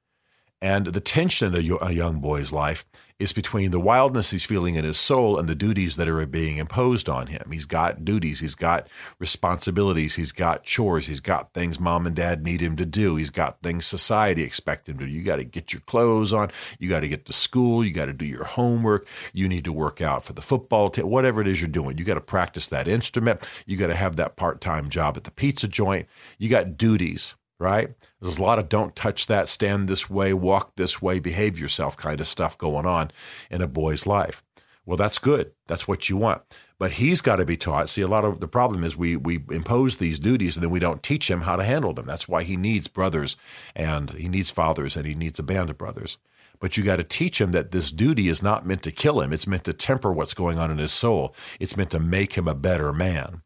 and 0.62 0.88
the 0.88 1.00
tension 1.00 1.56
in 1.56 1.78
a 1.82 1.92
young 1.92 2.20
boy's 2.20 2.52
life 2.52 2.86
is 3.20 3.34
between 3.34 3.72
the 3.72 3.80
wildness 3.80 4.32
he's 4.32 4.46
feeling 4.46 4.76
in 4.76 4.86
his 4.86 4.98
soul 4.98 5.38
and 5.38 5.50
the 5.50 5.56
duties 5.56 5.98
that 5.98 6.08
are 6.08 6.26
being 6.26 6.58
imposed 6.58 7.10
on 7.10 7.28
him. 7.28 7.50
He's 7.52 7.66
got 7.66 8.06
duties, 8.06 8.40
he's 8.40 8.56
got 8.56 8.88
responsibilities, 9.20 10.16
he's 10.16 10.32
got 10.32 10.64
chores, 10.64 11.08
he's 11.08 11.20
got 11.20 11.54
things 11.54 11.80
mom 11.80 12.06
and 12.08 12.16
dad 12.16 12.46
need 12.46 12.62
him 12.62 12.78
to 12.78 12.86
do, 12.86 13.18
he's 13.18 13.30
got 13.30 13.62
things 13.62 13.86
society 13.86 14.44
expect 14.44 14.88
him 14.88 14.98
to 15.00 15.06
do. 15.06 15.12
You 15.12 15.22
got 15.22 15.36
to 15.36 15.44
get 15.44 15.74
your 15.74 15.82
clothes 15.82 16.32
on, 16.32 16.50
you 16.80 16.90
got 16.90 17.02
to 17.02 17.10
get 17.10 17.26
to 17.26 17.34
school, 17.34 17.84
you 17.84 17.92
got 17.92 18.06
to 18.06 18.14
do 18.14 18.26
your 18.26 18.46
homework, 18.46 19.06
you 19.34 19.50
need 19.50 19.66
to 19.66 19.74
work 19.74 20.00
out 20.00 20.24
for 20.24 20.32
the 20.32 20.42
football 20.42 20.90
team, 20.90 21.10
whatever 21.10 21.42
it 21.42 21.48
is 21.48 21.60
you're 21.60 21.68
doing. 21.68 21.98
You 21.98 22.06
got 22.06 22.14
to 22.14 22.22
practice 22.22 22.70
that 22.70 22.88
instrument, 22.88 23.48
you 23.66 23.76
got 23.76 23.88
to 23.88 23.96
have 23.96 24.16
that 24.16 24.38
part 24.38 24.62
time 24.62 24.90
job 24.90 25.18
at 25.18 25.26
the 25.26 25.32
pizza 25.32 25.68
joint. 25.68 26.08
You 26.38 26.48
got 26.48 26.78
duties 26.78 27.36
right? 27.60 27.94
There's 28.22 28.40
a 28.40 28.44
lot 28.44 28.58
of 28.58 28.70
don't 28.70 28.96
touch 28.96 29.28
that, 29.28 29.50
stand 29.50 29.88
this 29.88 30.10
way, 30.10 30.34
walk 30.34 30.76
this 30.78 31.02
way, 31.02 31.20
behave 31.20 31.60
yourself 31.60 31.98
kind 31.98 32.20
of 32.22 32.28
stuff 32.28 32.58
going 32.58 32.86
on 32.86 33.12
in 33.52 33.62
a 33.62 33.68
boy's 33.68 34.08
life. 34.08 34.42
Well, 34.86 34.98
that's 34.98 35.20
good. 35.20 35.52
That's 35.68 35.88
what 35.88 36.10
you 36.10 36.18
want. 36.18 36.42
But 36.80 36.94
he's 36.94 37.22
got 37.22 37.36
to 37.36 37.46
be 37.46 37.58
taught. 37.58 37.90
See, 37.90 38.02
a 38.02 38.08
lot 38.08 38.26
of 38.26 38.40
the 38.40 38.48
problem 38.48 38.84
is 38.84 38.96
we 38.96 39.18
we 39.18 39.44
impose 39.52 39.98
these 39.98 40.18
duties 40.18 40.56
and 40.56 40.64
then 40.64 40.72
we 40.72 40.80
don't 40.80 41.04
teach 41.04 41.30
him 41.30 41.42
how 41.42 41.58
to 41.58 41.64
handle 41.64 41.94
them. 41.94 42.06
That's 42.06 42.28
why 42.28 42.44
he 42.44 42.56
needs 42.56 42.88
brothers 42.88 43.36
and 43.76 44.12
he 44.12 44.30
needs 44.30 44.50
fathers 44.50 44.96
and 44.96 45.06
he 45.06 45.14
needs 45.14 45.38
a 45.38 45.44
band 45.44 45.70
of 45.70 45.78
brothers. 45.78 46.18
But 46.60 46.76
you 46.76 46.84
got 46.84 46.96
to 46.96 47.04
teach 47.04 47.40
him 47.40 47.52
that 47.52 47.72
this 47.72 47.92
duty 47.92 48.30
is 48.30 48.42
not 48.42 48.66
meant 48.66 48.82
to 48.84 48.92
kill 48.92 49.22
him. 49.22 49.32
It's 49.32 49.48
meant 49.48 49.66
to 49.66 49.74
temper 49.74 50.12
what's 50.12 50.34
going 50.34 50.58
on 50.58 50.72
in 50.72 50.78
his 50.78 50.92
soul. 50.92 51.36
It's 51.60 51.78
meant 51.78 51.92
to 51.92 52.00
make 52.00 52.34
him 52.34 52.48
a 52.48 52.56
better 52.56 52.92
man 52.92 53.44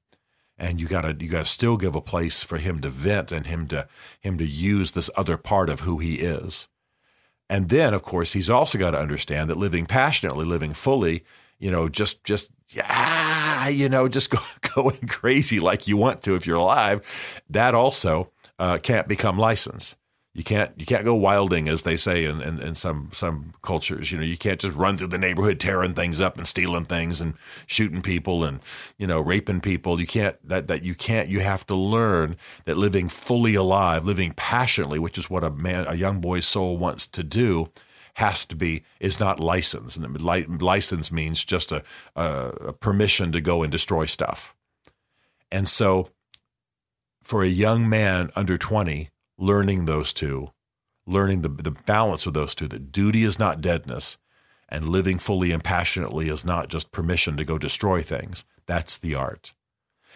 and 0.58 0.80
you 0.80 0.88
gotta 0.88 1.16
you 1.20 1.30
gotta 1.30 1.46
still 1.46 1.78
give 1.78 1.96
a 1.96 2.02
place 2.02 2.44
for 2.44 2.58
him 2.58 2.82
to 2.82 2.90
vent 2.90 3.32
and 3.32 3.48
him 3.48 3.68
to 3.68 3.88
him 4.20 4.38
to 4.38 4.46
use 4.46 4.92
this 4.92 5.10
other 5.18 5.38
part 5.38 5.70
of 5.70 5.82
who 5.82 6.00
he 6.00 6.16
is. 6.16 6.68
And 7.50 7.70
then, 7.70 7.94
of 7.94 8.04
course, 8.04 8.34
he's 8.34 8.50
also 8.50 8.78
got 8.78 8.92
to 8.92 9.00
understand 9.00 9.50
that 9.50 9.58
living 9.58 9.86
passionately, 9.86 10.46
living 10.46 10.74
fully, 10.74 11.24
you 11.60 11.70
know, 11.70 11.90
just 11.90 12.24
just 12.24 12.52
yeah, 12.70 13.68
you 13.68 13.90
know, 13.90 14.08
just 14.08 14.30
go, 14.32 14.40
going 14.76 15.08
crazy 15.08 15.60
like 15.60 15.88
you 15.88 15.98
want 15.98 16.22
to 16.24 16.36
if 16.36 16.48
you're 16.48 16.58
alive, 16.58 17.02
that 17.50 17.76
also 17.76 18.32
uh, 18.60 18.78
can't 18.78 19.08
become 19.08 19.38
license. 19.38 19.96
You 20.36 20.44
can't 20.44 20.72
you 20.78 20.88
can't 20.88 21.06
go 21.06 21.14
wilding 21.14 21.70
as 21.70 21.84
they 21.84 21.96
say 21.96 22.26
in, 22.26 22.42
in, 22.42 22.60
in, 22.60 22.74
some 22.74 23.10
some 23.14 23.54
cultures. 23.62 24.12
You 24.12 24.18
know, 24.18 24.24
you 24.24 24.38
can't 24.38 24.60
just 24.60 24.76
run 24.76 24.98
through 24.98 25.10
the 25.10 25.20
neighborhood 25.20 25.60
tearing 25.60 25.94
things 25.94 26.20
up 26.20 26.38
and 26.38 26.48
stealing 26.48 26.86
things 26.86 27.22
and 27.22 27.36
shooting 27.68 28.02
people 28.02 28.44
and 28.44 28.60
you 28.98 29.06
know 29.06 29.22
raping 29.22 29.62
people. 29.62 30.00
You 30.00 30.08
can't 30.08 30.36
that 30.48 30.68
that 30.70 30.82
you 30.82 30.96
can't. 30.96 31.30
You 31.30 31.42
have 31.42 31.68
to 31.68 31.76
learn 31.76 32.36
that 32.66 32.78
living 32.78 33.10
fully 33.10 33.54
alive, 33.54 34.06
living 34.06 34.34
passionately, 34.36 34.98
which 34.98 35.20
is 35.20 35.30
what 35.30 35.44
a 35.44 35.52
man 35.52 35.86
a 35.88 35.94
young 35.94 36.20
boy's 36.20 36.48
soul 36.48 36.78
wants 36.78 37.06
to 37.08 37.22
do, 37.22 37.70
has 38.16 38.44
to 38.46 38.56
be 38.56 38.84
is 39.00 39.20
not 39.20 39.40
license. 39.40 39.96
And 39.96 40.20
license 40.20 41.12
means 41.12 41.46
just 41.46 41.72
a, 41.72 41.84
a 42.16 42.74
permission 42.74 43.32
to 43.34 43.42
go 43.42 43.62
and 43.62 43.72
destroy 43.72 44.08
stuff. 44.08 44.56
And 45.52 45.70
so 45.70 46.10
for 47.22 47.44
a 47.44 47.48
young 47.48 47.88
man 47.88 48.32
under 48.36 48.58
20, 48.58 49.10
learning 49.38 49.86
those 49.86 50.14
two, 50.14 50.52
learning 51.06 51.42
the, 51.42 51.50
the 51.50 51.72
balance 51.72 52.26
of 52.26 52.34
those 52.34 52.56
two, 52.56 52.68
that 52.68 52.92
duty 52.92 53.24
is 53.24 53.40
not 53.40 53.62
deadness 53.62 54.18
and 54.70 54.88
living 54.88 55.20
fully 55.20 55.52
and 55.52 55.64
passionately 55.64 56.30
is 56.30 56.44
not 56.44 56.70
just 56.70 56.92
permission 56.92 57.38
to 57.38 57.46
go 57.46 57.58
destroy 57.58 58.02
things. 58.02 58.46
That's 58.66 58.98
the 58.98 59.16
art. 59.16 59.54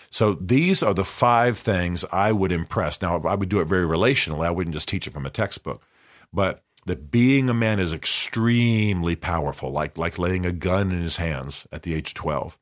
So 0.10 0.34
these 0.34 0.82
are 0.82 0.94
the 0.94 1.06
five 1.06 1.58
things 1.58 2.06
I 2.12 2.32
would 2.32 2.52
impress. 2.52 3.02
Now, 3.02 3.22
I 3.24 3.36
would 3.36 3.50
do 3.50 3.60
it 3.60 3.68
very 3.68 3.86
relationally. 3.86 4.46
I 4.46 4.52
wouldn't 4.52 4.74
just 4.74 4.88
teach 4.88 5.06
it 5.06 5.14
from 5.14 5.26
a 5.26 5.30
textbook, 5.30 5.84
but 6.32 6.64
that 6.86 7.12
being 7.12 7.50
a 7.50 7.54
man 7.54 7.80
is 7.80 7.94
extremely 7.94 9.16
powerful, 9.16 9.72
like 9.72 9.98
like 9.98 10.18
laying 10.18 10.46
a 10.46 10.52
gun 10.54 10.92
in 10.92 11.02
his 11.02 11.18
hands 11.18 11.68
at 11.72 11.84
the 11.84 11.94
age 11.94 12.12
of 12.12 12.16
12. 12.16 12.58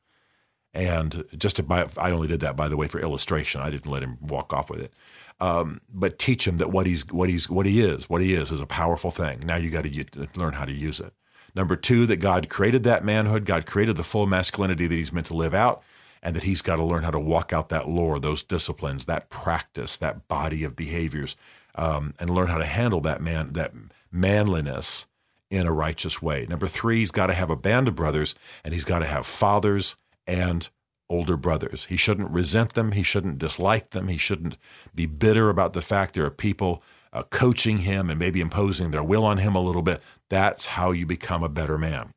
And 0.76 1.24
just 1.38 1.56
to 1.56 1.64
buy, 1.64 1.88
I 1.98 2.12
only 2.12 2.28
did 2.28 2.42
that 2.42 2.58
by 2.58 2.68
the 2.68 2.76
way 2.76 2.88
for 2.88 3.00
illustration. 3.00 3.62
I 3.62 3.70
didn't 3.70 3.90
let 3.90 4.04
him 4.04 4.18
walk 4.22 4.52
off 4.52 4.70
with 4.70 4.82
it. 4.82 4.94
Um, 5.40 5.82
but 5.90 6.20
teach 6.20 6.46
him 6.46 6.58
that 6.58 6.72
what 6.72 6.86
he's 6.86 7.08
what 7.12 7.30
he's 7.30 7.50
what 7.50 7.66
he 7.66 7.82
is, 7.82 8.10
what 8.10 8.22
he 8.22 8.34
is, 8.34 8.52
is 8.52 8.62
a 8.62 8.66
powerful 8.66 9.12
thing. 9.12 9.40
Now 9.46 9.56
you 9.56 9.70
got 9.70 9.86
to 9.86 10.28
learn 10.36 10.54
how 10.54 10.66
to 10.66 10.72
use 10.74 11.00
it. 11.00 11.14
Number 11.56 11.78
two, 11.78 12.06
that 12.08 12.18
God 12.18 12.50
created 12.50 12.84
that 12.84 13.06
manhood. 13.06 13.46
God 13.46 13.66
created 13.66 13.96
the 13.96 14.04
full 14.04 14.26
masculinity 14.26 14.88
that 14.88 14.96
He's 14.96 15.14
meant 15.14 15.28
to 15.28 15.34
live 15.36 15.54
out, 15.54 15.82
and 16.22 16.36
that 16.36 16.44
He's 16.44 16.62
got 16.62 16.76
to 16.76 16.84
learn 16.84 17.04
how 17.04 17.12
to 17.12 17.20
walk 17.20 17.54
out 17.54 17.70
that 17.70 17.88
lore, 17.88 18.20
those 18.20 18.44
disciplines, 18.44 19.06
that 19.06 19.30
practice, 19.30 19.96
that 19.98 20.28
body 20.28 20.66
of 20.66 20.76
behaviors, 20.76 21.38
um, 21.76 22.14
and 22.20 22.30
learn 22.30 22.48
how 22.48 22.58
to 22.58 22.66
handle 22.66 23.00
that 23.02 23.22
man, 23.22 23.54
that 23.54 23.72
manliness 24.12 25.08
in 25.50 25.68
a 25.68 25.72
righteous 25.72 26.22
way. 26.22 26.46
Number 26.50 26.68
three, 26.68 26.98
he's 26.98 27.12
got 27.12 27.28
to 27.28 27.34
have 27.34 27.50
a 27.50 27.56
band 27.56 27.88
of 27.88 27.96
brothers 27.96 28.36
and 28.64 28.74
he's 28.74 28.84
got 28.84 29.00
to 29.00 29.06
have 29.06 29.26
fathers 29.26 29.96
and 30.28 30.70
older 31.10 31.38
brothers. 31.38 31.86
He 31.86 31.98
shouldn't 31.98 32.32
resent 32.32 32.74
them. 32.74 32.94
He 32.94 33.04
shouldn't 33.04 33.38
dislike 33.38 33.92
them. 33.92 34.08
He 34.08 34.18
shouldn't 34.18 34.58
be 34.94 35.06
bitter 35.06 35.50
about 35.50 35.74
the 35.74 35.82
fact 35.82 36.14
there 36.14 36.26
are 36.26 36.32
people 36.32 36.82
uh, 37.14 37.24
coaching 37.24 37.80
him 37.80 38.10
and 38.10 38.20
maybe 38.20 38.42
imposing 38.42 38.92
their 38.92 39.04
will 39.04 39.24
on 39.24 39.38
him 39.38 39.56
a 39.56 39.62
little 39.62 39.82
bit. 39.82 40.02
That's 40.30 40.66
how 40.66 40.92
you 40.92 41.06
become 41.06 41.44
a 41.44 41.50
better 41.50 41.78
man. 41.78 42.12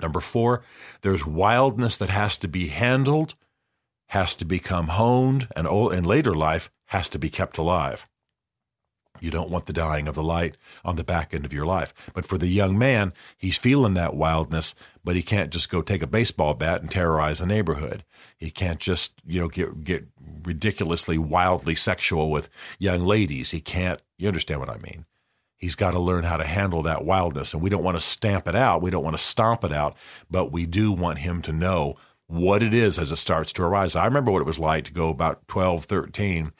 Number 0.00 0.20
four, 0.20 0.62
there's 1.02 1.26
wildness 1.26 1.96
that 1.98 2.10
has 2.10 2.36
to 2.38 2.48
be 2.48 2.68
handled, 2.68 3.34
has 4.08 4.34
to 4.36 4.44
become 4.44 4.88
honed, 4.88 5.48
and 5.54 5.66
in 5.92 6.04
later 6.04 6.34
life 6.34 6.70
has 6.86 7.08
to 7.10 7.18
be 7.18 7.30
kept 7.30 7.58
alive. 7.58 8.08
You 9.20 9.30
don't 9.30 9.50
want 9.50 9.66
the 9.66 9.72
dying 9.72 10.08
of 10.08 10.14
the 10.14 10.22
light 10.22 10.56
on 10.84 10.96
the 10.96 11.04
back 11.04 11.34
end 11.34 11.44
of 11.44 11.52
your 11.52 11.66
life. 11.66 11.92
But 12.14 12.24
for 12.24 12.38
the 12.38 12.48
young 12.48 12.78
man, 12.78 13.12
he's 13.36 13.58
feeling 13.58 13.94
that 13.94 14.14
wildness, 14.14 14.74
but 15.04 15.16
he 15.16 15.22
can't 15.22 15.50
just 15.50 15.70
go 15.70 15.82
take 15.82 16.02
a 16.02 16.06
baseball 16.06 16.54
bat 16.54 16.80
and 16.80 16.90
terrorize 16.90 17.40
a 17.40 17.46
neighborhood. 17.46 18.04
He 18.36 18.50
can't 18.50 18.78
just, 18.78 19.14
you 19.26 19.40
know, 19.40 19.48
get 19.48 19.84
get 19.84 20.06
ridiculously 20.42 21.18
wildly 21.18 21.74
sexual 21.74 22.30
with 22.30 22.48
young 22.78 23.04
ladies. 23.04 23.50
He 23.50 23.60
can't, 23.60 24.00
you 24.18 24.28
understand 24.28 24.60
what 24.60 24.70
I 24.70 24.78
mean? 24.78 25.04
He's 25.56 25.76
got 25.76 25.90
to 25.90 25.98
learn 25.98 26.24
how 26.24 26.38
to 26.38 26.44
handle 26.44 26.82
that 26.84 27.04
wildness. 27.04 27.52
And 27.52 27.62
we 27.62 27.68
don't 27.68 27.84
want 27.84 27.98
to 27.98 28.02
stamp 28.02 28.48
it 28.48 28.54
out. 28.54 28.80
We 28.80 28.90
don't 28.90 29.04
want 29.04 29.16
to 29.16 29.22
stomp 29.22 29.62
it 29.62 29.72
out, 29.72 29.94
but 30.30 30.50
we 30.50 30.64
do 30.64 30.90
want 30.90 31.18
him 31.18 31.42
to 31.42 31.52
know 31.52 31.96
what 32.26 32.62
it 32.62 32.72
is 32.72 32.98
as 32.98 33.12
it 33.12 33.16
starts 33.16 33.52
to 33.52 33.62
arise. 33.62 33.94
I 33.96 34.06
remember 34.06 34.30
what 34.30 34.40
it 34.40 34.46
was 34.46 34.58
like 34.58 34.84
to 34.84 34.92
go 34.92 35.10
about 35.10 35.46
12, 35.48 35.84
13 35.84 36.52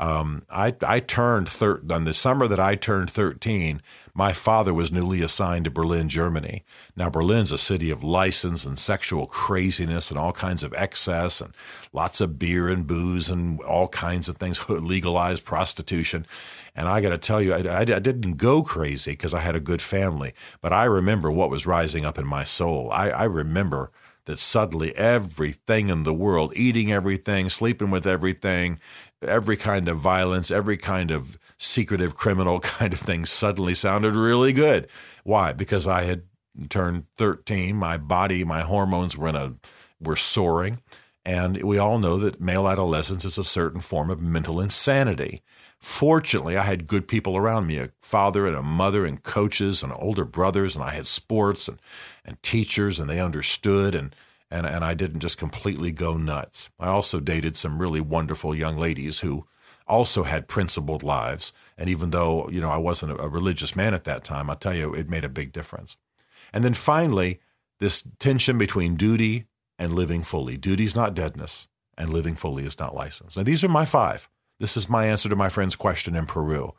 um, 0.00 0.44
I, 0.48 0.74
I 0.80 1.00
turned 1.00 1.50
thir- 1.50 1.82
on 1.90 2.04
the 2.04 2.14
summer 2.14 2.48
that 2.48 2.58
I 2.58 2.74
turned 2.74 3.10
13. 3.10 3.82
My 4.14 4.32
father 4.32 4.72
was 4.72 4.90
newly 4.90 5.20
assigned 5.20 5.66
to 5.66 5.70
Berlin, 5.70 6.08
Germany. 6.08 6.64
Now, 6.96 7.10
Berlin's 7.10 7.52
a 7.52 7.58
city 7.58 7.90
of 7.90 8.02
license 8.02 8.64
and 8.64 8.78
sexual 8.78 9.26
craziness 9.26 10.10
and 10.10 10.18
all 10.18 10.32
kinds 10.32 10.62
of 10.62 10.72
excess 10.72 11.42
and 11.42 11.52
lots 11.92 12.22
of 12.22 12.38
beer 12.38 12.70
and 12.70 12.86
booze 12.86 13.28
and 13.28 13.60
all 13.60 13.88
kinds 13.88 14.26
of 14.30 14.38
things, 14.38 14.66
legalized 14.70 15.44
prostitution. 15.44 16.26
And 16.74 16.88
I 16.88 17.02
got 17.02 17.10
to 17.10 17.18
tell 17.18 17.42
you, 17.42 17.52
I, 17.52 17.58
I, 17.58 17.80
I, 17.80 17.84
didn't 17.84 18.38
go 18.38 18.62
crazy 18.62 19.12
because 19.12 19.34
I 19.34 19.40
had 19.40 19.54
a 19.54 19.60
good 19.60 19.82
family, 19.82 20.32
but 20.62 20.72
I 20.72 20.84
remember 20.84 21.30
what 21.30 21.50
was 21.50 21.66
rising 21.66 22.06
up 22.06 22.18
in 22.18 22.26
my 22.26 22.44
soul. 22.44 22.88
I, 22.90 23.10
I 23.10 23.24
remember 23.24 23.90
that 24.24 24.38
suddenly 24.38 24.94
everything 24.96 25.88
in 25.88 26.04
the 26.04 26.14
world, 26.14 26.52
eating 26.54 26.92
everything, 26.92 27.48
sleeping 27.48 27.90
with 27.90 28.06
everything, 28.06 28.78
every 29.22 29.56
kind 29.56 29.88
of 29.88 29.98
violence, 29.98 30.50
every 30.50 30.76
kind 30.76 31.10
of 31.10 31.38
secretive 31.58 32.16
criminal 32.16 32.60
kind 32.60 32.92
of 32.92 33.00
thing 33.00 33.24
suddenly 33.24 33.74
sounded 33.74 34.14
really 34.14 34.52
good. 34.52 34.88
Why? 35.24 35.52
Because 35.52 35.86
I 35.86 36.04
had 36.04 36.22
turned 36.68 37.04
13, 37.16 37.76
my 37.76 37.96
body, 37.96 38.44
my 38.44 38.62
hormones 38.62 39.16
were 39.16 39.28
in 39.28 39.36
a 39.36 39.54
were 40.02 40.16
soaring, 40.16 40.80
and 41.26 41.62
we 41.62 41.76
all 41.76 41.98
know 41.98 42.16
that 42.16 42.40
male 42.40 42.66
adolescence 42.66 43.24
is 43.24 43.36
a 43.36 43.44
certain 43.44 43.80
form 43.80 44.08
of 44.08 44.20
mental 44.20 44.60
insanity. 44.60 45.42
Fortunately, 45.78 46.56
I 46.56 46.62
had 46.62 46.86
good 46.86 47.06
people 47.06 47.36
around 47.36 47.66
me, 47.66 47.78
a 47.78 47.90
father 48.00 48.46
and 48.46 48.56
a 48.56 48.62
mother 48.62 49.04
and 49.04 49.22
coaches 49.22 49.82
and 49.82 49.92
older 49.94 50.24
brothers, 50.24 50.74
and 50.74 50.84
I 50.84 50.94
had 50.94 51.06
sports 51.06 51.68
and, 51.68 51.78
and 52.24 52.42
teachers, 52.42 52.98
and 52.98 53.08
they 53.08 53.20
understood 53.20 53.94
and 53.94 54.14
and 54.50 54.66
and 54.66 54.84
I 54.84 54.94
didn't 54.94 55.20
just 55.20 55.38
completely 55.38 55.92
go 55.92 56.16
nuts. 56.16 56.70
I 56.78 56.88
also 56.88 57.20
dated 57.20 57.56
some 57.56 57.80
really 57.80 58.00
wonderful 58.00 58.54
young 58.54 58.76
ladies 58.76 59.20
who 59.20 59.46
also 59.86 60.22
had 60.22 60.48
principled 60.48 61.02
lives, 61.02 61.52
and 61.76 61.88
even 61.88 62.10
though 62.10 62.48
you 62.50 62.60
know 62.60 62.70
I 62.70 62.76
wasn't 62.76 63.18
a 63.18 63.28
religious 63.28 63.76
man 63.76 63.94
at 63.94 64.04
that 64.04 64.24
time, 64.24 64.50
I'll 64.50 64.56
tell 64.56 64.74
you 64.74 64.94
it 64.94 65.08
made 65.08 65.24
a 65.24 65.28
big 65.28 65.52
difference. 65.52 65.96
And 66.52 66.64
then 66.64 66.74
finally, 66.74 67.40
this 67.78 68.02
tension 68.18 68.58
between 68.58 68.96
duty 68.96 69.46
and 69.78 69.94
living 69.94 70.22
fully. 70.22 70.56
Duty 70.56 70.84
is 70.84 70.94
not 70.94 71.14
deadness, 71.14 71.68
and 71.96 72.12
living 72.12 72.36
fully 72.36 72.64
is 72.64 72.78
not 72.78 72.94
license. 72.94 73.36
Now 73.36 73.42
these 73.42 73.64
are 73.64 73.68
my 73.68 73.84
five. 73.84 74.28
This 74.58 74.76
is 74.76 74.90
my 74.90 75.06
answer 75.06 75.28
to 75.28 75.36
my 75.36 75.48
friend's 75.48 75.76
question 75.76 76.14
in 76.14 76.26
Peru. 76.26 76.74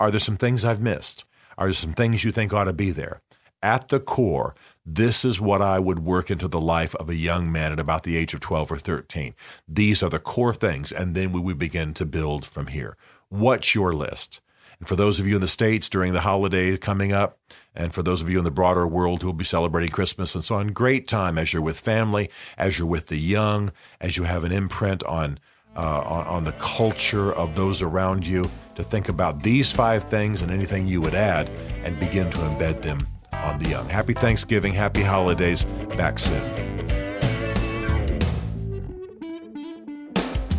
Are 0.00 0.10
there 0.10 0.18
some 0.20 0.38
things 0.38 0.64
I've 0.64 0.80
missed? 0.80 1.24
Are 1.58 1.66
there 1.66 1.74
some 1.74 1.92
things 1.92 2.24
you 2.24 2.32
think 2.32 2.52
ought 2.52 2.64
to 2.64 2.72
be 2.72 2.90
there? 2.90 3.20
At 3.62 3.88
the 3.90 4.00
core, 4.00 4.56
this 4.84 5.24
is 5.24 5.40
what 5.40 5.62
I 5.62 5.78
would 5.78 6.00
work 6.00 6.30
into 6.30 6.48
the 6.48 6.60
life 6.60 6.94
of 6.96 7.08
a 7.08 7.14
young 7.14 7.52
man 7.52 7.72
at 7.72 7.78
about 7.78 8.02
the 8.02 8.16
age 8.16 8.34
of 8.34 8.40
12 8.40 8.72
or 8.72 8.78
13. 8.78 9.34
These 9.68 10.02
are 10.02 10.10
the 10.10 10.18
core 10.18 10.54
things, 10.54 10.90
and 10.90 11.14
then 11.14 11.30
we 11.30 11.40
would 11.40 11.58
begin 11.58 11.94
to 11.94 12.04
build 12.04 12.44
from 12.44 12.66
here. 12.66 12.96
What's 13.28 13.74
your 13.74 13.92
list? 13.92 14.40
And 14.80 14.88
for 14.88 14.96
those 14.96 15.20
of 15.20 15.28
you 15.28 15.36
in 15.36 15.40
the 15.40 15.46
States 15.46 15.88
during 15.88 16.12
the 16.12 16.22
holiday 16.22 16.76
coming 16.76 17.12
up, 17.12 17.38
and 17.76 17.94
for 17.94 18.02
those 18.02 18.20
of 18.20 18.28
you 18.28 18.38
in 18.38 18.44
the 18.44 18.50
broader 18.50 18.84
world 18.84 19.22
who 19.22 19.28
will 19.28 19.34
be 19.34 19.44
celebrating 19.44 19.90
Christmas 19.90 20.34
and 20.34 20.44
so 20.44 20.56
on, 20.56 20.68
great 20.68 21.06
time 21.06 21.38
as 21.38 21.52
you're 21.52 21.62
with 21.62 21.78
family, 21.78 22.28
as 22.58 22.76
you're 22.76 22.88
with 22.88 23.06
the 23.06 23.18
young, 23.18 23.70
as 24.00 24.16
you 24.16 24.24
have 24.24 24.42
an 24.42 24.50
imprint 24.50 25.04
on, 25.04 25.38
uh, 25.76 26.00
on, 26.00 26.26
on 26.26 26.44
the 26.44 26.52
culture 26.52 27.32
of 27.32 27.54
those 27.54 27.82
around 27.82 28.26
you, 28.26 28.50
to 28.74 28.82
think 28.82 29.08
about 29.08 29.44
these 29.44 29.70
five 29.70 30.02
things 30.02 30.42
and 30.42 30.50
anything 30.50 30.88
you 30.88 31.00
would 31.00 31.14
add 31.14 31.48
and 31.84 32.00
begin 32.00 32.28
to 32.30 32.38
embed 32.38 32.82
them 32.82 32.98
on 33.34 33.58
the 33.58 33.68
young. 33.68 33.88
Happy 33.88 34.12
Thanksgiving, 34.12 34.72
happy 34.72 35.02
holidays. 35.02 35.64
Back 35.96 36.18
soon. 36.18 36.42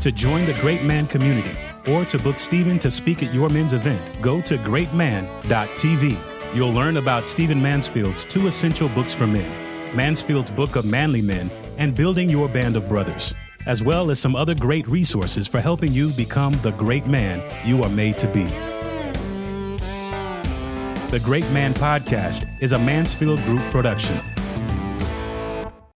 To 0.02 0.12
join 0.12 0.46
the 0.46 0.54
Great 0.60 0.84
Man 0.84 1.08
community 1.08 1.58
or 1.88 2.04
to 2.06 2.20
book 2.20 2.38
Stephen 2.38 2.78
to 2.80 2.92
speak 2.92 3.24
at 3.24 3.34
your 3.34 3.50
men's 3.50 3.74
event, 3.74 4.22
go 4.22 4.42
to 4.42 4.58
greatman.tv. 4.58 6.18
You'll 6.54 6.74
learn 6.74 6.98
about 6.98 7.28
Stephen 7.28 7.62
Mansfield's 7.62 8.26
two 8.26 8.48
essential 8.48 8.90
books 8.90 9.14
for 9.14 9.26
men 9.26 9.50
Mansfield's 9.96 10.50
Book 10.50 10.76
of 10.76 10.86
Manly 10.86 11.22
Men 11.22 11.52
and 11.78 11.96
Building 11.96 12.30
Your 12.30 12.50
Band 12.50 12.76
of 12.76 12.88
Brothers, 12.88 13.34
as 13.68 13.84
well 13.84 14.10
as 14.10 14.20
some 14.20 14.36
other 14.36 14.56
great 14.56 14.88
resources 14.88 15.48
for 15.48 15.62
helping 15.62 15.92
you 15.92 16.10
become 16.12 16.54
the 16.62 16.72
great 16.72 17.06
man 17.06 17.44
you 17.66 17.84
are 17.84 17.90
made 17.90 18.18
to 18.18 18.28
be. 18.28 18.73
The 21.14 21.20
Great 21.20 21.48
Man 21.52 21.76
Podcast 21.76 22.50
is 22.60 22.72
a 22.72 22.80
Mansfield 22.80 23.40
Group 23.44 23.62
production 23.70 24.20